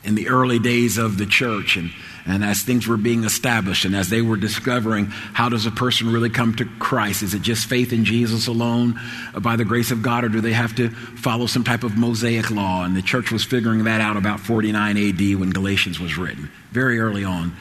In 0.04 0.14
the 0.14 0.30
early 0.30 0.60
days 0.60 0.98
of 0.98 1.18
the 1.18 1.26
church, 1.26 1.76
and 1.76 1.92
and 2.28 2.44
as 2.44 2.62
things 2.62 2.88
were 2.88 2.98
being 2.98 3.24
established 3.24 3.86
and 3.86 3.96
as 3.96 4.10
they 4.10 4.22
were 4.22 4.36
discovering 4.36 5.06
how 5.06 5.48
does 5.48 5.66
a 5.66 5.72
person 5.72 6.12
really 6.12 6.30
come 6.30 6.54
to 6.56 6.66
Christ? 6.78 7.24
Is 7.24 7.34
it 7.34 7.42
just 7.42 7.68
faith 7.68 7.94
in 7.94 8.04
Jesus 8.04 8.48
alone 8.48 9.00
uh, 9.34 9.40
by 9.40 9.56
the 9.56 9.64
grace 9.64 9.92
of 9.92 10.02
God, 10.02 10.26
or 10.26 10.30
do 10.30 10.42
they 10.42 10.54
have 10.54 10.76
to 10.76 10.90
follow 10.90 11.48
some 11.48 11.64
type 11.64 11.84
of 11.84 11.98
Mosaic 11.98 12.52
law? 12.52 12.84
And 12.84 12.96
the 12.96 13.02
church 13.02 13.32
was 13.32 13.46
figuring 13.46 13.86
that 13.86 14.02
out 14.02 14.18
about 14.18 14.42
49 14.42 14.98
AD 14.98 15.40
when 15.40 15.52
Galatians 15.52 16.00
was 16.00 16.18
written, 16.18 16.52
very 16.72 17.00
early 17.00 17.24
on. 17.24 17.56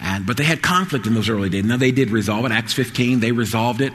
And, 0.00 0.26
but 0.26 0.36
they 0.36 0.44
had 0.44 0.62
conflict 0.62 1.06
in 1.06 1.14
those 1.14 1.28
early 1.28 1.48
days. 1.48 1.64
Now 1.64 1.76
they 1.76 1.92
did 1.92 2.10
resolve 2.10 2.44
it. 2.44 2.52
Acts 2.52 2.72
15, 2.72 3.20
they 3.20 3.32
resolved 3.32 3.80
it 3.80 3.92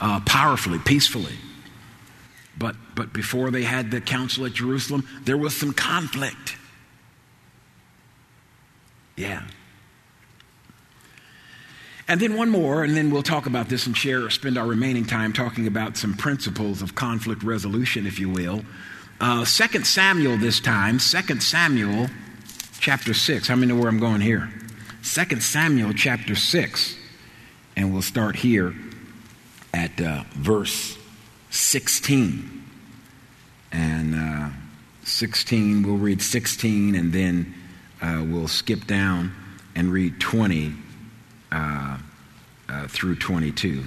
uh, 0.00 0.20
powerfully, 0.20 0.78
peacefully. 0.78 1.34
But, 2.58 2.76
but 2.94 3.12
before 3.12 3.50
they 3.50 3.62
had 3.62 3.90
the 3.90 4.00
council 4.00 4.46
at 4.46 4.54
Jerusalem, 4.54 5.06
there 5.24 5.36
was 5.36 5.54
some 5.54 5.72
conflict. 5.72 6.56
Yeah. 9.16 9.42
And 12.08 12.20
then 12.20 12.36
one 12.36 12.50
more, 12.50 12.84
and 12.84 12.96
then 12.96 13.10
we'll 13.10 13.24
talk 13.24 13.46
about 13.46 13.68
this 13.68 13.86
and 13.86 13.96
share, 13.96 14.24
or 14.24 14.30
spend 14.30 14.56
our 14.56 14.66
remaining 14.66 15.04
time 15.04 15.32
talking 15.32 15.66
about 15.66 15.96
some 15.96 16.14
principles 16.14 16.80
of 16.80 16.94
conflict 16.94 17.42
resolution, 17.42 18.06
if 18.06 18.20
you 18.20 18.30
will. 18.30 18.64
Uh, 19.20 19.44
2 19.44 19.82
Samuel 19.82 20.36
this 20.36 20.60
time, 20.60 20.98
2 20.98 21.40
Samuel 21.40 22.08
chapter 22.78 23.12
6. 23.12 23.48
How 23.48 23.56
many 23.56 23.72
know 23.72 23.80
where 23.80 23.88
I'm 23.88 23.98
going 23.98 24.20
here? 24.20 24.48
2 25.02 25.40
Samuel 25.40 25.92
chapter 25.94 26.36
6. 26.36 26.96
And 27.74 27.92
we'll 27.92 28.02
start 28.02 28.36
here 28.36 28.72
at 29.74 30.00
uh, 30.00 30.22
verse 30.30 30.96
16. 31.50 32.64
And 33.72 34.14
uh, 34.14 34.50
16, 35.02 35.82
we'll 35.82 35.96
read 35.96 36.22
16, 36.22 36.94
and 36.94 37.12
then 37.12 37.52
uh, 38.00 38.24
we'll 38.24 38.48
skip 38.48 38.86
down 38.86 39.34
and 39.74 39.92
read 39.92 40.20
20 40.20 40.85
uh, 41.56 41.98
uh, 42.68 42.86
through 42.88 43.16
22. 43.16 43.84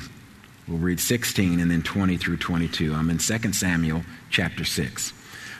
We'll 0.67 0.77
read 0.77 0.99
16 0.99 1.59
and 1.59 1.69
then 1.69 1.83
20 1.83 2.17
through 2.17 2.37
22. 2.37 2.93
I'm 2.93 3.09
in 3.09 3.17
2 3.19 3.53
Samuel 3.53 4.03
chapter 4.29 4.63
6. 4.63 5.13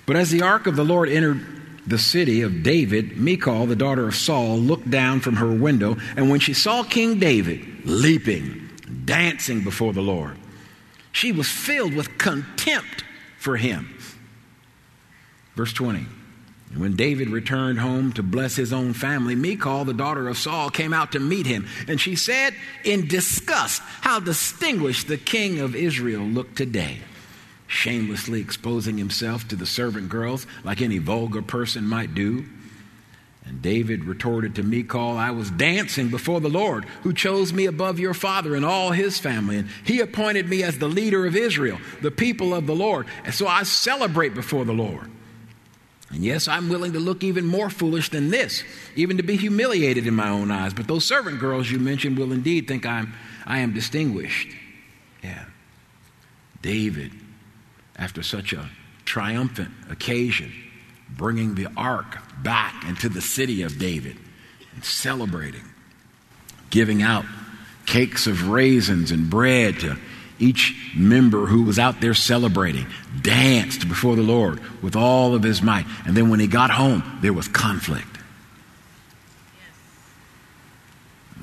But 0.06 0.16
as 0.16 0.32
the 0.32 0.42
ark 0.42 0.66
of 0.66 0.76
the 0.76 0.84
Lord 0.84 1.10
entered 1.10 1.46
the 1.86 1.98
city 1.98 2.42
of 2.42 2.64
David, 2.64 3.18
Michal, 3.18 3.66
the 3.66 3.76
daughter 3.76 4.08
of 4.08 4.16
Saul, 4.16 4.58
looked 4.58 4.90
down 4.90 5.20
from 5.20 5.36
her 5.36 5.52
window, 5.52 5.98
and 6.16 6.30
when 6.30 6.40
she 6.40 6.54
saw 6.54 6.84
King 6.84 7.20
David 7.20 7.86
leaping, 7.86 8.70
dancing 9.06 9.64
before 9.64 9.94
the 9.94 10.02
Lord, 10.02 10.38
she 11.12 11.32
was 11.32 11.48
filled 11.48 11.94
with 11.94 12.18
contempt 12.18 13.04
for 13.38 13.58
him. 13.58 13.96
Verse 15.56 15.74
20. 15.74 16.06
And 16.72 16.82
when 16.82 16.96
David 16.96 17.30
returned 17.30 17.80
home 17.80 18.14
to 18.14 18.22
bless 18.24 18.56
his 18.56 18.72
own 18.72 18.94
family, 18.94 19.36
Michal, 19.36 19.86
the 19.86 19.94
daughter 19.94 20.28
of 20.28 20.38
Saul, 20.38 20.70
came 20.70 20.94
out 20.94 21.14
to 21.14 21.20
meet 21.20 21.48
him. 21.48 21.68
And 21.88 22.00
she 22.00 22.16
said 22.16 22.54
in 22.84 23.08
disgust, 23.08 23.82
How 24.02 24.20
distinguished 24.20 25.08
the 25.08 25.18
king 25.18 25.60
of 25.60 25.76
Israel 25.76 26.24
looked 26.24 26.56
today. 26.58 27.00
shamelessly 27.68 28.42
exposing 28.42 28.98
himself 28.98 29.48
to 29.48 29.56
the 29.56 29.66
servant 29.66 30.10
girls 30.10 30.48
like 30.64 30.82
any 30.82 30.98
vulgar 30.98 31.42
person 31.42 31.86
might 31.86 32.16
do. 32.16 32.44
And 33.46 33.62
David 33.62 34.06
retorted 34.06 34.56
to 34.56 34.64
Michal, 34.64 35.18
I 35.18 35.32
was 35.32 35.50
dancing 35.52 36.10
before 36.10 36.40
the 36.40 36.50
Lord, 36.50 36.86
who 37.04 37.14
chose 37.14 37.52
me 37.54 37.66
above 37.66 38.00
your 38.00 38.14
father 38.14 38.56
and 38.56 38.66
all 38.66 38.92
his 38.92 39.18
family. 39.18 39.58
And 39.58 39.70
he 39.84 40.02
appointed 40.02 40.48
me 40.50 40.62
as 40.64 40.78
the 40.78 40.88
leader 40.88 41.26
of 41.26 41.36
Israel, 41.36 41.80
the 42.02 42.12
people 42.12 42.54
of 42.54 42.68
the 42.68 42.76
Lord. 42.76 43.08
And 43.24 43.34
so 43.34 43.48
I 43.48 43.64
celebrate 43.64 44.36
before 44.36 44.66
the 44.66 44.74
Lord. 44.74 45.10
And 46.12 46.24
yes, 46.24 46.48
I'm 46.48 46.70
willing 46.70 46.94
to 46.94 47.00
look 47.00 47.24
even 47.24 47.46
more 47.46 47.70
foolish 47.70 48.10
than 48.10 48.30
this, 48.30 48.64
even 48.96 49.18
to 49.18 49.24
be 49.24 49.36
humiliated 49.36 50.08
in 50.08 50.16
my 50.16 50.30
own 50.30 50.50
eyes. 50.50 50.74
But 50.74 50.88
those 50.88 51.06
servant 51.06 51.40
girls 51.40 51.70
you 51.70 51.80
mentioned 51.80 52.18
will 52.18 52.32
indeed 52.32 52.68
think 52.68 52.86
I'm, 52.86 53.14
I 53.46 53.60
am 53.60 53.74
distinguished. 53.74 54.50
Yeah. 55.24 55.46
David, 56.62 57.12
after 57.96 58.24
such 58.24 58.54
a 58.54 58.70
triumphant 59.06 59.72
occasion, 59.90 60.52
bringing 61.10 61.56
the 61.56 61.68
ark 61.78 62.18
back 62.42 62.86
into 62.86 63.10
the 63.10 63.22
city 63.22 63.62
of 63.62 63.78
David 63.78 64.18
and 64.74 64.84
celebrating, 64.84 65.64
giving 66.70 67.02
out 67.02 67.26
cakes 67.86 68.28
of 68.28 68.50
raisins 68.50 69.12
and 69.12 69.30
bread 69.30 69.80
to 69.80 69.98
each 70.40 70.94
member 70.96 71.46
who 71.46 71.64
was 71.64 71.78
out 71.78 72.02
there 72.02 72.14
celebrating, 72.14 72.88
danced 73.22 73.88
before 73.88 74.16
the 74.16 74.24
Lord 74.24 74.60
with 74.82 74.96
all 74.96 75.36
of 75.36 75.44
his 75.44 75.62
might. 75.62 75.86
And 76.06 76.16
then 76.16 76.30
when 76.30 76.40
he 76.40 76.48
got 76.48 76.72
home, 76.72 77.20
there 77.22 77.34
was 77.34 77.48
conflict. 77.48 78.18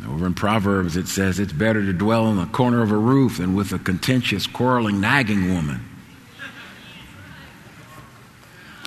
Over 0.06 0.26
in 0.26 0.34
Proverbs, 0.34 0.96
it 0.96 1.08
says 1.08 1.38
it's 1.38 1.52
better 1.52 1.84
to 1.84 1.92
dwell 1.92 2.28
in 2.28 2.36
the 2.36 2.46
corner 2.46 2.82
of 2.82 2.92
a 2.92 2.96
roof 2.96 3.38
than 3.38 3.54
with 3.54 3.72
a 3.72 3.78
contentious, 3.78 4.46
quarreling, 4.46 5.00
nagging 5.00 5.52
woman. 5.52 5.80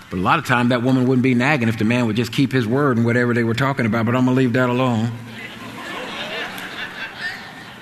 But 0.09 0.17
a 0.17 0.21
lot 0.21 0.39
of 0.39 0.45
time 0.45 0.69
that 0.69 0.81
woman 0.81 1.07
wouldn't 1.07 1.23
be 1.23 1.35
nagging 1.35 1.67
if 1.67 1.77
the 1.77 1.85
man 1.85 2.07
would 2.07 2.15
just 2.15 2.31
keep 2.31 2.51
his 2.51 2.65
word 2.65 2.97
and 2.97 3.05
whatever 3.05 3.33
they 3.33 3.43
were 3.43 3.53
talking 3.53 3.85
about, 3.85 4.05
but 4.05 4.15
I'm 4.15 4.25
going 4.25 4.35
to 4.35 4.41
leave 4.41 4.53
that 4.53 4.69
alone. 4.69 5.11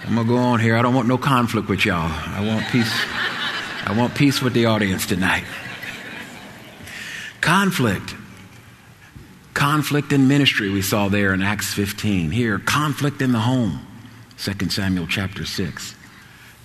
I'm 0.07 0.15
to 0.15 0.23
go 0.23 0.37
on 0.37 0.61
here. 0.61 0.77
I 0.77 0.81
don't 0.81 0.95
want 0.95 1.09
no 1.09 1.17
conflict 1.17 1.67
with 1.67 1.83
y'all. 1.83 2.09
I 2.09 2.39
want 2.47 2.65
peace. 2.67 2.89
I 3.85 3.93
want 3.93 4.15
peace 4.15 4.41
with 4.41 4.53
the 4.53 4.67
audience 4.67 5.05
tonight. 5.05 5.43
Conflict. 7.41 8.15
Conflict 9.53 10.13
in 10.13 10.29
ministry, 10.29 10.69
we 10.69 10.81
saw 10.81 11.09
there 11.09 11.33
in 11.33 11.41
Acts 11.41 11.73
15. 11.73 12.31
Here, 12.31 12.57
conflict 12.57 13.21
in 13.21 13.33
the 13.33 13.39
home, 13.39 13.85
2 14.37 14.69
Samuel 14.69 15.07
chapter 15.07 15.43
6. 15.43 15.95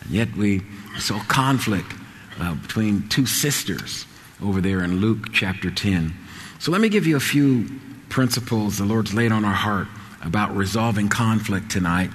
And 0.03 0.11
yet 0.13 0.37
we 0.37 0.63
saw 0.99 1.19
conflict 1.25 1.93
uh, 2.39 2.55
between 2.55 3.09
two 3.09 3.27
sisters 3.27 4.07
over 4.41 4.61
there 4.61 4.85
in 4.85 5.01
Luke 5.01 5.33
chapter 5.33 5.69
10. 5.69 6.15
So 6.61 6.71
let 6.71 6.81
me 6.81 6.89
give 6.89 7.09
you 7.09 7.17
a 7.17 7.21
few 7.21 7.69
principles 8.09 8.79
the 8.79 8.85
Lord's 8.85 9.13
laid 9.13 9.33
on 9.33 9.45
our 9.45 9.53
heart 9.53 9.89
about 10.23 10.55
resolving 10.55 11.09
conflict 11.09 11.73
tonight. 11.73 12.11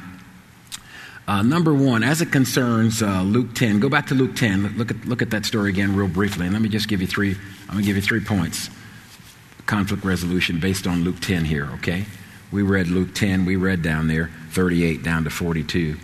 Uh, 1.27 1.41
number 1.41 1.73
one, 1.73 2.03
as 2.03 2.21
it 2.21 2.31
concerns 2.31 3.03
uh, 3.03 3.21
Luke 3.21 3.53
10, 3.53 3.81
go 3.81 3.89
back 3.89 4.07
to 4.07 4.15
Luke 4.15 4.35
10. 4.35 4.77
Look 4.77 4.91
at, 4.91 5.05
look 5.05 5.21
at 5.21 5.29
that 5.31 5.45
story 5.45 5.69
again, 5.69 5.93
real 5.93 6.07
briefly. 6.07 6.45
And 6.45 6.53
let 6.53 6.61
me 6.61 6.69
just 6.69 6.87
give 6.87 7.01
you 7.01 7.07
three. 7.07 7.31
I'm 7.63 7.73
going 7.73 7.79
to 7.79 7.85
give 7.85 7.97
you 7.97 8.01
three 8.01 8.21
points. 8.21 8.69
Conflict 9.65 10.05
resolution 10.05 10.61
based 10.61 10.87
on 10.87 11.03
Luke 11.03 11.19
10 11.19 11.43
here, 11.43 11.69
okay? 11.75 12.05
We 12.49 12.61
read 12.61 12.87
Luke 12.87 13.13
10, 13.13 13.43
we 13.43 13.57
read 13.57 13.81
down 13.81 14.07
there 14.07 14.31
38 14.51 15.03
down 15.03 15.25
to 15.25 15.29
42. 15.29 15.97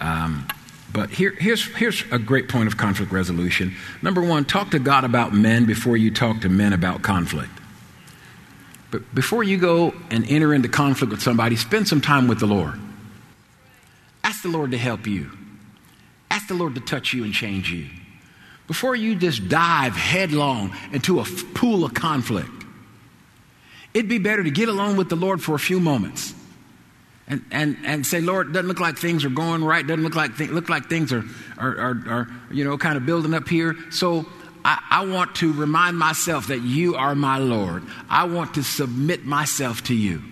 Um, 0.00 0.48
but 0.92 1.10
here, 1.10 1.30
here's, 1.38 1.64
here's 1.76 2.02
a 2.10 2.18
great 2.18 2.48
point 2.48 2.66
of 2.66 2.76
conflict 2.76 3.12
resolution. 3.12 3.76
Number 4.02 4.20
one, 4.20 4.44
talk 4.44 4.72
to 4.72 4.80
God 4.80 5.04
about 5.04 5.32
men 5.32 5.64
before 5.64 5.96
you 5.96 6.10
talk 6.10 6.40
to 6.40 6.48
men 6.48 6.72
about 6.72 7.02
conflict. 7.02 7.52
But 8.90 9.14
before 9.14 9.44
you 9.44 9.58
go 9.58 9.94
and 10.10 10.28
enter 10.28 10.52
into 10.52 10.68
conflict 10.68 11.12
with 11.12 11.22
somebody, 11.22 11.54
spend 11.54 11.86
some 11.86 12.00
time 12.00 12.26
with 12.26 12.40
the 12.40 12.46
Lord. 12.46 12.80
Ask 14.36 14.42
the 14.42 14.50
Lord 14.50 14.72
to 14.72 14.76
help 14.76 15.06
you. 15.06 15.30
Ask 16.30 16.48
the 16.48 16.54
Lord 16.54 16.74
to 16.74 16.80
touch 16.82 17.14
you 17.14 17.24
and 17.24 17.32
change 17.32 17.72
you. 17.72 17.86
Before 18.66 18.94
you 18.94 19.14
just 19.14 19.48
dive 19.48 19.94
headlong 19.94 20.76
into 20.92 21.20
a 21.20 21.22
f- 21.22 21.54
pool 21.54 21.86
of 21.86 21.94
conflict, 21.94 22.50
it'd 23.94 24.10
be 24.10 24.18
better 24.18 24.44
to 24.44 24.50
get 24.50 24.68
alone 24.68 24.98
with 24.98 25.08
the 25.08 25.16
Lord 25.16 25.42
for 25.42 25.54
a 25.54 25.58
few 25.58 25.80
moments 25.80 26.34
and, 27.26 27.42
and, 27.50 27.78
and 27.86 28.06
say, 28.06 28.20
Lord, 28.20 28.52
doesn't 28.52 28.68
look 28.68 28.78
like 28.78 28.98
things 28.98 29.24
are 29.24 29.30
going 29.30 29.64
right. 29.64 29.86
Doesn't 29.86 30.04
look 30.04 30.16
like 30.16 30.36
th- 30.36 30.50
look 30.50 30.68
like 30.68 30.90
things 30.90 31.14
are, 31.14 31.24
are, 31.56 31.78
are, 31.78 32.04
are, 32.06 32.28
you 32.50 32.62
know, 32.62 32.76
kind 32.76 32.98
of 32.98 33.06
building 33.06 33.32
up 33.32 33.48
here. 33.48 33.74
So 33.88 34.26
I, 34.66 34.82
I 34.90 35.06
want 35.06 35.36
to 35.36 35.54
remind 35.54 35.98
myself 35.98 36.48
that 36.48 36.60
you 36.60 36.96
are 36.96 37.14
my 37.14 37.38
Lord. 37.38 37.84
I 38.10 38.24
want 38.24 38.52
to 38.56 38.62
submit 38.62 39.24
myself 39.24 39.84
to 39.84 39.94
you. 39.94 40.22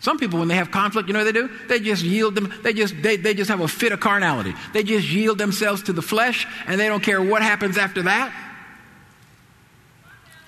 Some 0.00 0.18
people, 0.18 0.38
when 0.38 0.48
they 0.48 0.56
have 0.56 0.70
conflict, 0.70 1.08
you 1.08 1.14
know 1.14 1.24
what 1.24 1.32
they 1.32 1.40
do? 1.40 1.50
They 1.68 1.80
just 1.80 2.02
yield 2.02 2.34
them. 2.34 2.52
They 2.62 2.72
just 2.72 2.94
they, 3.02 3.16
they 3.16 3.34
just 3.34 3.50
have 3.50 3.60
a 3.60 3.68
fit 3.68 3.92
of 3.92 4.00
carnality. 4.00 4.54
They 4.72 4.82
just 4.82 5.08
yield 5.08 5.38
themselves 5.38 5.82
to 5.84 5.92
the 5.92 6.02
flesh, 6.02 6.46
and 6.66 6.78
they 6.80 6.88
don't 6.88 7.02
care 7.02 7.22
what 7.22 7.42
happens 7.42 7.78
after 7.78 8.02
that. 8.02 8.32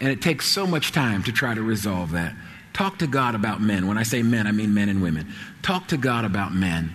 And 0.00 0.10
it 0.10 0.22
takes 0.22 0.46
so 0.46 0.66
much 0.66 0.92
time 0.92 1.22
to 1.24 1.32
try 1.32 1.54
to 1.54 1.62
resolve 1.62 2.12
that. 2.12 2.34
Talk 2.72 2.98
to 2.98 3.08
God 3.08 3.34
about 3.34 3.60
men. 3.60 3.88
When 3.88 3.98
I 3.98 4.04
say 4.04 4.22
men, 4.22 4.46
I 4.46 4.52
mean 4.52 4.72
men 4.72 4.88
and 4.88 5.02
women. 5.02 5.32
Talk 5.62 5.88
to 5.88 5.96
God 5.96 6.24
about 6.24 6.54
men 6.54 6.92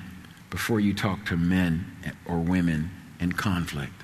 before 0.50 0.80
you 0.80 0.94
talk 0.94 1.26
to 1.26 1.36
men 1.36 1.86
or 2.26 2.40
women 2.40 2.92
in 3.20 3.34
conflict. 3.34 4.04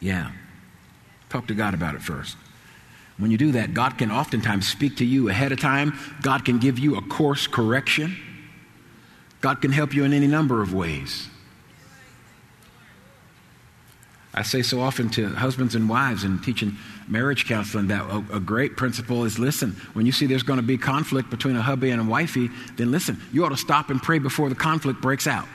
Yeah. 0.00 0.30
Talk 1.28 1.46
to 1.48 1.54
God 1.54 1.74
about 1.74 1.94
it 1.94 2.02
first. 2.02 2.36
When 3.20 3.30
you 3.30 3.36
do 3.36 3.52
that, 3.52 3.74
God 3.74 3.98
can 3.98 4.10
oftentimes 4.10 4.66
speak 4.66 4.96
to 4.96 5.04
you 5.04 5.28
ahead 5.28 5.52
of 5.52 5.60
time. 5.60 5.96
God 6.22 6.44
can 6.44 6.58
give 6.58 6.78
you 6.78 6.96
a 6.96 7.02
course 7.02 7.46
correction. 7.46 8.16
God 9.42 9.60
can 9.60 9.72
help 9.72 9.94
you 9.94 10.04
in 10.04 10.14
any 10.14 10.26
number 10.26 10.62
of 10.62 10.72
ways. 10.72 11.28
I 14.32 14.42
say 14.42 14.62
so 14.62 14.80
often 14.80 15.10
to 15.10 15.28
husbands 15.28 15.74
and 15.74 15.88
wives 15.88 16.24
and 16.24 16.42
teaching 16.42 16.76
marriage 17.08 17.46
counseling 17.46 17.88
that 17.88 18.02
a, 18.02 18.36
a, 18.36 18.40
great 18.40 18.76
principle 18.76 19.24
is 19.24 19.38
listen, 19.38 19.72
when 19.92 20.06
you 20.06 20.12
see 20.12 20.26
there's 20.26 20.44
going 20.44 20.58
to 20.58 20.64
be 20.64 20.78
conflict 20.78 21.28
between 21.30 21.56
a 21.56 21.62
hubby 21.62 21.90
and 21.90 22.00
a 22.00 22.04
wifey, 22.04 22.48
then 22.76 22.92
listen, 22.92 23.20
you 23.32 23.44
ought 23.44 23.50
to 23.50 23.56
stop 23.56 23.90
and 23.90 24.00
pray 24.00 24.20
before 24.20 24.48
the 24.48 24.54
conflict 24.54 25.00
breaks 25.00 25.26
out. 25.26 25.46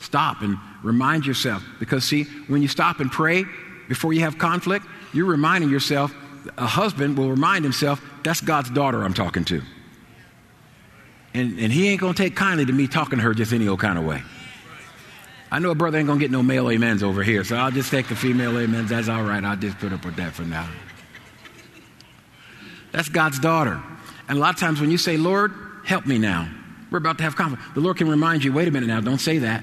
Stop 0.00 0.40
and 0.40 0.56
remind 0.82 1.26
yourself. 1.26 1.62
Because, 1.78 2.04
see, 2.04 2.24
when 2.46 2.62
you 2.62 2.68
stop 2.68 3.00
and 3.00 3.10
pray 3.10 3.44
before 3.88 4.12
you 4.12 4.20
have 4.20 4.38
conflict, 4.38 4.86
you're 5.12 5.26
reminding 5.26 5.70
yourself, 5.70 6.14
a 6.56 6.66
husband 6.66 7.18
will 7.18 7.30
remind 7.30 7.64
himself, 7.64 8.02
that's 8.24 8.40
God's 8.40 8.70
daughter 8.70 9.02
I'm 9.02 9.14
talking 9.14 9.44
to. 9.46 9.62
And, 11.34 11.58
and 11.58 11.72
he 11.72 11.88
ain't 11.88 12.00
going 12.00 12.14
to 12.14 12.22
take 12.22 12.34
kindly 12.34 12.64
to 12.66 12.72
me 12.72 12.86
talking 12.86 13.18
to 13.18 13.22
her 13.24 13.34
just 13.34 13.52
any 13.52 13.68
old 13.68 13.80
kind 13.80 13.98
of 13.98 14.04
way. 14.04 14.22
I 15.50 15.58
know 15.60 15.70
a 15.70 15.74
brother 15.74 15.98
ain't 15.98 16.06
going 16.06 16.18
to 16.18 16.24
get 16.24 16.30
no 16.30 16.42
male 16.42 16.66
amens 16.68 17.02
over 17.02 17.22
here, 17.22 17.44
so 17.44 17.56
I'll 17.56 17.70
just 17.70 17.90
take 17.90 18.08
the 18.08 18.16
female 18.16 18.56
amens. 18.56 18.90
That's 18.90 19.08
all 19.08 19.22
right. 19.22 19.42
I'll 19.42 19.56
just 19.56 19.78
put 19.78 19.92
up 19.92 20.04
with 20.04 20.16
that 20.16 20.32
for 20.32 20.42
now. 20.42 20.68
That's 22.92 23.08
God's 23.08 23.38
daughter. 23.38 23.80
And 24.28 24.38
a 24.38 24.40
lot 24.40 24.54
of 24.54 24.60
times 24.60 24.80
when 24.80 24.90
you 24.90 24.98
say, 24.98 25.16
Lord, 25.16 25.52
help 25.84 26.06
me 26.06 26.18
now, 26.18 26.50
we're 26.90 26.98
about 26.98 27.18
to 27.18 27.24
have 27.24 27.36
conflict. 27.36 27.74
The 27.74 27.80
Lord 27.80 27.96
can 27.96 28.08
remind 28.08 28.44
you, 28.44 28.52
wait 28.52 28.68
a 28.68 28.70
minute 28.70 28.86
now, 28.86 29.00
don't 29.00 29.20
say 29.20 29.38
that. 29.38 29.62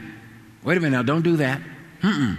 Wait 0.63 0.77
a 0.77 0.79
minute 0.79 0.95
now, 0.95 1.03
don't 1.03 1.23
do 1.23 1.37
that. 1.37 1.61
Mm-mm. 2.01 2.37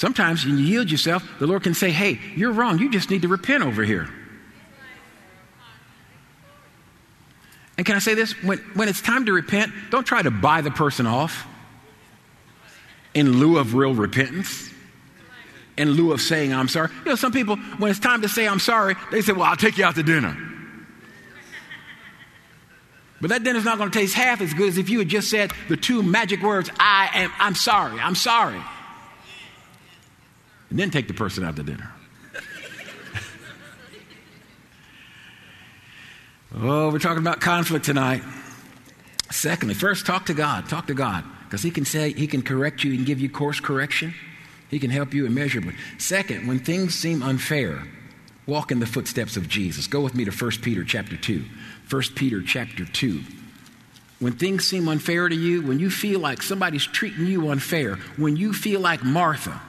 Sometimes 0.00 0.46
when 0.46 0.56
you 0.56 0.64
yield 0.64 0.90
yourself, 0.90 1.22
the 1.40 1.46
Lord 1.46 1.62
can 1.62 1.74
say, 1.74 1.90
hey, 1.90 2.18
you're 2.34 2.52
wrong. 2.52 2.78
You 2.78 2.90
just 2.90 3.10
need 3.10 3.20
to 3.20 3.28
repent 3.28 3.62
over 3.62 3.84
here. 3.84 4.08
And 7.76 7.84
can 7.84 7.96
I 7.96 7.98
say 7.98 8.14
this? 8.14 8.32
When, 8.42 8.56
when 8.72 8.88
it's 8.88 9.02
time 9.02 9.26
to 9.26 9.32
repent, 9.34 9.74
don't 9.90 10.06
try 10.06 10.22
to 10.22 10.30
buy 10.30 10.62
the 10.62 10.70
person 10.70 11.06
off 11.06 11.46
in 13.12 13.40
lieu 13.40 13.58
of 13.58 13.74
real 13.74 13.92
repentance, 13.92 14.70
in 15.76 15.90
lieu 15.90 16.12
of 16.12 16.22
saying, 16.22 16.54
I'm 16.54 16.68
sorry. 16.68 16.88
You 17.04 17.10
know, 17.10 17.14
some 17.14 17.32
people, 17.32 17.56
when 17.56 17.90
it's 17.90 18.00
time 18.00 18.22
to 18.22 18.28
say, 18.30 18.48
I'm 18.48 18.58
sorry, 18.58 18.96
they 19.10 19.20
say, 19.20 19.32
Well, 19.32 19.42
I'll 19.42 19.56
take 19.56 19.76
you 19.76 19.84
out 19.84 19.96
to 19.96 20.02
dinner. 20.02 20.34
But 23.20 23.28
that 23.28 23.44
dinner's 23.44 23.66
not 23.66 23.76
going 23.76 23.90
to 23.90 23.98
taste 23.98 24.14
half 24.14 24.40
as 24.40 24.54
good 24.54 24.68
as 24.68 24.78
if 24.78 24.88
you 24.88 25.00
had 25.00 25.08
just 25.08 25.28
said 25.28 25.52
the 25.68 25.76
two 25.76 26.02
magic 26.02 26.40
words, 26.40 26.70
I 26.78 27.10
am, 27.12 27.32
I'm 27.38 27.54
sorry, 27.54 28.00
I'm 28.00 28.14
sorry. 28.14 28.62
And 30.70 30.78
then 30.78 30.90
take 30.90 31.08
the 31.08 31.14
person 31.14 31.44
out 31.44 31.56
to 31.56 31.64
dinner. 31.64 31.92
oh, 36.56 36.90
we're 36.90 36.98
talking 36.98 37.18
about 37.18 37.40
conflict 37.40 37.84
tonight. 37.84 38.22
Secondly, 39.30 39.74
first, 39.74 40.06
talk 40.06 40.26
to 40.26 40.34
God. 40.34 40.68
Talk 40.68 40.86
to 40.86 40.94
God. 40.94 41.24
Because 41.44 41.62
he 41.62 41.72
can 41.72 41.84
say, 41.84 42.12
he 42.12 42.28
can 42.28 42.42
correct 42.42 42.84
you 42.84 42.94
and 42.94 43.04
give 43.04 43.20
you 43.20 43.28
course 43.28 43.58
correction. 43.58 44.14
He 44.70 44.78
can 44.78 44.90
help 44.90 45.12
you 45.12 45.26
immeasurably. 45.26 45.74
Second, 45.98 46.46
when 46.46 46.60
things 46.60 46.94
seem 46.94 47.22
unfair, 47.22 47.82
walk 48.46 48.70
in 48.70 48.78
the 48.78 48.86
footsteps 48.86 49.36
of 49.36 49.48
Jesus. 49.48 49.88
Go 49.88 50.00
with 50.00 50.14
me 50.14 50.24
to 50.24 50.30
1 50.30 50.50
Peter 50.62 50.84
chapter 50.84 51.16
2. 51.16 51.44
1 51.90 52.02
Peter 52.14 52.40
chapter 52.40 52.84
2. 52.84 53.20
When 54.20 54.34
things 54.34 54.66
seem 54.66 54.86
unfair 54.86 55.28
to 55.28 55.34
you, 55.34 55.62
when 55.62 55.80
you 55.80 55.90
feel 55.90 56.20
like 56.20 56.42
somebody's 56.42 56.86
treating 56.86 57.26
you 57.26 57.48
unfair, 57.48 57.96
when 58.16 58.36
you 58.36 58.52
feel 58.52 58.80
like 58.80 59.02
Martha, 59.02 59.60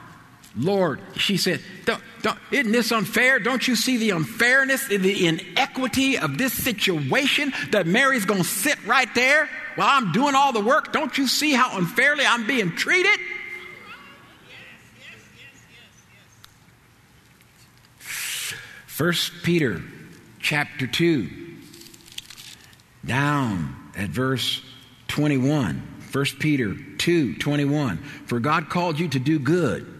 Lord, 0.54 1.00
she 1.16 1.38
said, 1.38 1.60
don't, 1.86 2.02
don't, 2.20 2.38
isn't 2.50 2.72
this 2.72 2.92
unfair? 2.92 3.38
Don't 3.38 3.66
you 3.66 3.74
see 3.74 3.96
the 3.96 4.10
unfairness, 4.10 4.86
the 4.86 5.26
inequity 5.26 6.18
of 6.18 6.36
this 6.36 6.52
situation 6.52 7.52
that 7.70 7.86
Mary's 7.86 8.26
going 8.26 8.42
to 8.42 8.48
sit 8.48 8.84
right 8.86 9.08
there 9.14 9.48
while 9.76 9.88
I'm 9.90 10.12
doing 10.12 10.34
all 10.34 10.52
the 10.52 10.60
work? 10.60 10.92
Don't 10.92 11.16
you 11.16 11.26
see 11.26 11.52
how 11.52 11.78
unfairly 11.78 12.26
I'm 12.26 12.46
being 12.46 12.76
treated? 12.76 13.18
First 17.98 19.32
Peter 19.42 19.82
chapter 20.38 20.86
2, 20.86 21.30
down 23.06 23.74
at 23.96 24.10
verse 24.10 24.62
21. 25.08 25.88
1 26.12 26.24
Peter 26.38 26.76
2 26.98 27.36
21. 27.36 27.96
For 28.26 28.38
God 28.38 28.68
called 28.68 29.00
you 29.00 29.08
to 29.08 29.18
do 29.18 29.38
good 29.38 29.91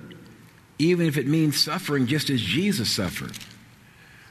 even 0.83 1.07
if 1.07 1.17
it 1.17 1.27
means 1.27 1.63
suffering 1.63 2.07
just 2.07 2.31
as 2.31 2.41
Jesus 2.41 2.91
suffered. 2.91 3.37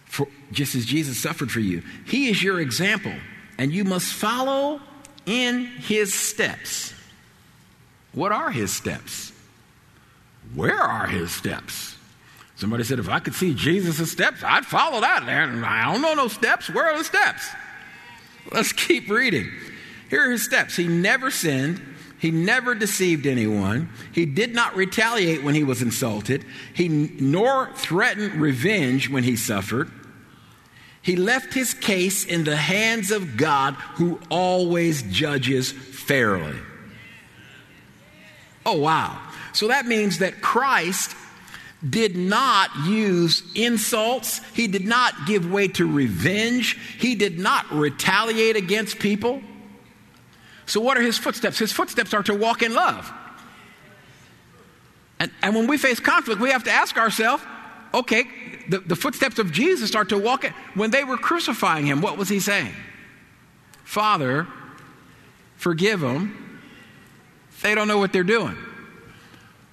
For, 0.05 0.27
just 0.51 0.75
as 0.75 0.85
Jesus 0.85 1.17
suffered 1.17 1.51
for 1.51 1.61
you. 1.61 1.83
He 2.05 2.29
is 2.29 2.43
your 2.43 2.59
example, 2.59 3.13
and 3.57 3.71
you 3.71 3.85
must 3.85 4.13
follow 4.13 4.81
in 5.25 5.65
his 5.65 6.13
steps. 6.13 6.93
What 8.11 8.33
are 8.33 8.51
his 8.51 8.73
steps? 8.73 9.31
Where 10.53 10.81
are 10.81 11.07
his 11.07 11.31
steps? 11.31 11.95
Somebody 12.57 12.83
said, 12.83 12.99
if 12.99 13.07
I 13.07 13.19
could 13.19 13.33
see 13.33 13.53
Jesus' 13.53 14.11
steps, 14.11 14.43
I'd 14.43 14.65
follow 14.65 14.99
that. 15.01 15.23
I 15.23 15.91
don't 15.91 16.01
know 16.01 16.13
no 16.13 16.27
steps. 16.27 16.69
Where 16.69 16.91
are 16.91 16.97
the 16.97 17.05
steps? 17.05 17.47
Let's 18.51 18.73
keep 18.73 19.09
reading. 19.09 19.49
Here 20.09 20.27
are 20.27 20.31
his 20.31 20.43
steps. 20.43 20.75
He 20.75 20.87
never 20.87 21.31
sinned. 21.31 21.81
He 22.21 22.29
never 22.29 22.75
deceived 22.75 23.25
anyone. 23.25 23.89
He 24.11 24.27
did 24.27 24.53
not 24.53 24.75
retaliate 24.75 25.41
when 25.41 25.55
he 25.55 25.63
was 25.63 25.81
insulted. 25.81 26.45
He 26.71 26.87
nor 26.87 27.73
threatened 27.73 28.35
revenge 28.35 29.09
when 29.09 29.23
he 29.23 29.35
suffered. 29.35 29.91
He 31.01 31.15
left 31.15 31.55
his 31.55 31.73
case 31.73 32.23
in 32.23 32.43
the 32.43 32.57
hands 32.57 33.09
of 33.09 33.37
God 33.37 33.73
who 33.95 34.19
always 34.29 35.01
judges 35.01 35.71
fairly. 35.71 36.55
Oh, 38.67 38.77
wow. 38.77 39.19
So 39.53 39.69
that 39.69 39.87
means 39.87 40.19
that 40.19 40.43
Christ 40.43 41.15
did 41.89 42.15
not 42.15 42.69
use 42.85 43.41
insults. 43.55 44.41
He 44.53 44.67
did 44.67 44.85
not 44.85 45.25
give 45.25 45.51
way 45.51 45.69
to 45.69 45.91
revenge. 45.91 46.77
He 46.99 47.15
did 47.15 47.39
not 47.39 47.71
retaliate 47.71 48.57
against 48.57 48.99
people. 48.99 49.41
So, 50.71 50.79
what 50.79 50.97
are 50.97 51.01
his 51.01 51.17
footsteps? 51.17 51.59
His 51.59 51.73
footsteps 51.73 52.13
are 52.13 52.23
to 52.23 52.33
walk 52.33 52.61
in 52.61 52.73
love. 52.73 53.11
And, 55.19 55.29
and 55.41 55.53
when 55.53 55.67
we 55.67 55.77
face 55.77 55.99
conflict, 55.99 56.39
we 56.39 56.51
have 56.51 56.63
to 56.63 56.71
ask 56.71 56.95
ourselves 56.95 57.43
okay, 57.93 58.23
the, 58.69 58.79
the 58.79 58.95
footsteps 58.95 59.37
of 59.37 59.51
Jesus 59.51 59.93
are 59.95 60.05
to 60.05 60.17
walk 60.17 60.45
in. 60.45 60.53
When 60.75 60.89
they 60.89 61.03
were 61.03 61.17
crucifying 61.17 61.85
him, 61.85 61.99
what 61.99 62.17
was 62.17 62.29
he 62.29 62.39
saying? 62.39 62.73
Father, 63.83 64.47
forgive 65.57 65.99
them. 65.99 66.61
They 67.61 67.75
don't 67.75 67.89
know 67.89 67.97
what 67.97 68.13
they're 68.13 68.23
doing. 68.23 68.55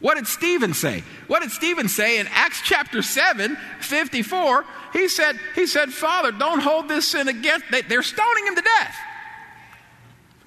What 0.01 0.17
did 0.17 0.27
Stephen 0.27 0.75
say? 0.75 1.05
What 1.29 1.43
did 1.43 1.53
Stephen 1.53 1.89
say 1.89 2.19
in 2.19 2.27
Acts 2.27 2.61
chapter 2.65 3.03
7, 3.03 3.57
54? 3.83 4.65
He 4.93 5.07
said, 5.07 5.39
he 5.55 5.69
said, 5.69 5.93
Father, 5.93 6.33
don't 6.33 6.59
hold 6.59 6.89
this 6.89 7.07
sin 7.07 7.29
against, 7.29 7.67
they, 7.71 7.83
they're 7.83 8.03
stoning 8.03 8.49
him 8.49 8.57
to 8.57 8.63
death. 8.63 8.97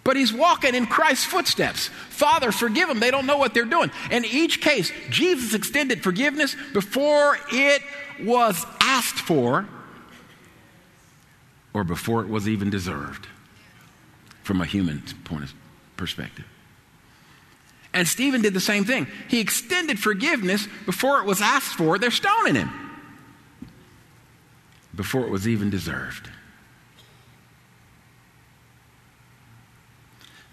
But 0.03 0.15
he's 0.15 0.33
walking 0.33 0.73
in 0.73 0.87
Christ's 0.87 1.25
footsteps. 1.25 1.87
Father, 2.09 2.51
forgive 2.51 2.87
them. 2.87 2.99
They 2.99 3.11
don't 3.11 3.27
know 3.27 3.37
what 3.37 3.53
they're 3.53 3.65
doing. 3.65 3.91
In 4.09 4.25
each 4.25 4.61
case, 4.61 4.91
Jesus 5.09 5.53
extended 5.53 6.01
forgiveness 6.01 6.55
before 6.73 7.37
it 7.51 7.83
was 8.21 8.65
asked 8.79 9.19
for 9.19 9.67
or 11.73 11.83
before 11.83 12.21
it 12.21 12.29
was 12.29 12.47
even 12.47 12.69
deserved 12.69 13.27
from 14.43 14.59
a 14.59 14.65
human 14.65 15.03
point 15.23 15.43
of 15.43 15.53
perspective. 15.97 16.45
And 17.93 18.07
Stephen 18.07 18.41
did 18.41 18.53
the 18.53 18.59
same 18.59 18.85
thing. 18.85 19.07
He 19.27 19.39
extended 19.39 19.99
forgiveness 19.99 20.67
before 20.85 21.19
it 21.19 21.25
was 21.25 21.41
asked 21.41 21.75
for. 21.75 21.99
They're 21.99 22.09
stoning 22.09 22.55
him. 22.55 22.71
Before 24.95 25.21
it 25.21 25.29
was 25.29 25.47
even 25.47 25.69
deserved. 25.69 26.29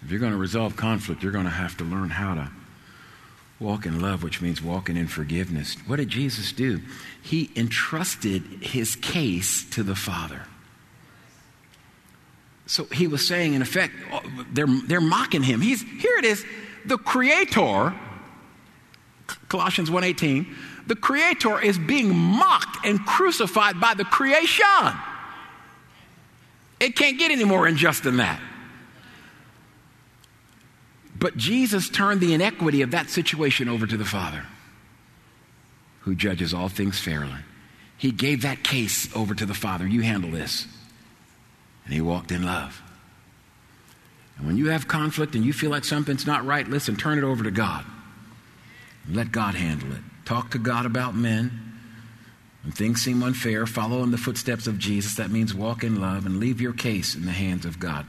If 0.03 0.11
you're 0.11 0.19
going 0.19 0.31
to 0.31 0.37
resolve 0.37 0.75
conflict, 0.75 1.23
you're 1.23 1.31
going 1.31 1.45
to 1.45 1.51
have 1.51 1.77
to 1.77 1.83
learn 1.83 2.09
how 2.09 2.35
to 2.35 2.51
walk 3.59 3.85
in 3.85 3.99
love, 4.01 4.23
which 4.23 4.41
means 4.41 4.61
walking 4.61 4.95
in 4.95 5.07
forgiveness. 5.07 5.75
What 5.85 5.97
did 5.97 6.09
Jesus 6.09 6.51
do? 6.51 6.81
He 7.21 7.49
entrusted 7.55 8.43
his 8.61 8.95
case 8.95 9.69
to 9.71 9.83
the 9.83 9.95
Father. 9.95 10.43
So 12.65 12.85
he 12.85 13.07
was 13.07 13.27
saying, 13.27 13.55
in 13.55 13.61
effect, 13.61 13.93
they're, 14.53 14.67
they're 14.67 15.01
mocking 15.01 15.43
him. 15.43 15.59
He's, 15.59 15.81
here 15.81 16.17
it 16.17 16.25
is, 16.25 16.45
the 16.85 16.97
Creator, 16.97 17.93
Colossians 19.49 19.89
1.18, 19.89 20.45
the 20.87 20.95
Creator 20.95 21.61
is 21.61 21.77
being 21.77 22.15
mocked 22.15 22.85
and 22.85 23.03
crucified 23.05 23.79
by 23.81 23.95
the 23.95 24.05
creation. 24.05 24.65
It 26.79 26.95
can't 26.95 27.17
get 27.17 27.31
any 27.31 27.43
more 27.43 27.67
unjust 27.67 28.03
than 28.03 28.17
that. 28.17 28.39
But 31.19 31.35
Jesus 31.35 31.89
turned 31.89 32.21
the 32.21 32.33
inequity 32.33 32.81
of 32.81 32.91
that 32.91 33.09
situation 33.09 33.67
over 33.67 33.85
to 33.85 33.97
the 33.97 34.05
Father, 34.05 34.45
who 36.01 36.15
judges 36.15 36.53
all 36.53 36.69
things 36.69 36.97
fairly. 36.97 37.35
He 37.97 38.11
gave 38.11 38.43
that 38.43 38.63
case 38.63 39.13
over 39.13 39.35
to 39.35 39.45
the 39.45 39.53
Father. 39.53 39.85
You 39.85 40.01
handle 40.01 40.31
this. 40.31 40.65
And 41.83 41.93
he 41.93 41.99
walked 41.99 42.31
in 42.31 42.43
love. 42.43 42.81
And 44.37 44.47
when 44.47 44.55
you 44.55 44.69
have 44.69 44.87
conflict 44.87 45.35
and 45.35 45.43
you 45.43 45.51
feel 45.51 45.69
like 45.69 45.83
something's 45.83 46.25
not 46.25 46.45
right, 46.45 46.65
listen, 46.65 46.95
turn 46.95 47.17
it 47.17 47.25
over 47.25 47.43
to 47.43 47.51
God. 47.51 47.83
Let 49.09 49.33
God 49.33 49.55
handle 49.55 49.91
it. 49.91 49.99
Talk 50.23 50.51
to 50.51 50.57
God 50.57 50.85
about 50.85 51.15
men. 51.15 51.51
When 52.63 52.71
things 52.71 53.01
seem 53.01 53.21
unfair, 53.23 53.65
follow 53.65 54.03
in 54.03 54.11
the 54.11 54.17
footsteps 54.17 54.67
of 54.67 54.77
Jesus. 54.77 55.15
That 55.15 55.31
means 55.31 55.53
walk 55.53 55.83
in 55.83 55.99
love 55.99 56.25
and 56.25 56.39
leave 56.39 56.61
your 56.61 56.73
case 56.73 57.15
in 57.15 57.25
the 57.25 57.31
hands 57.31 57.65
of 57.65 57.79
God. 57.79 58.05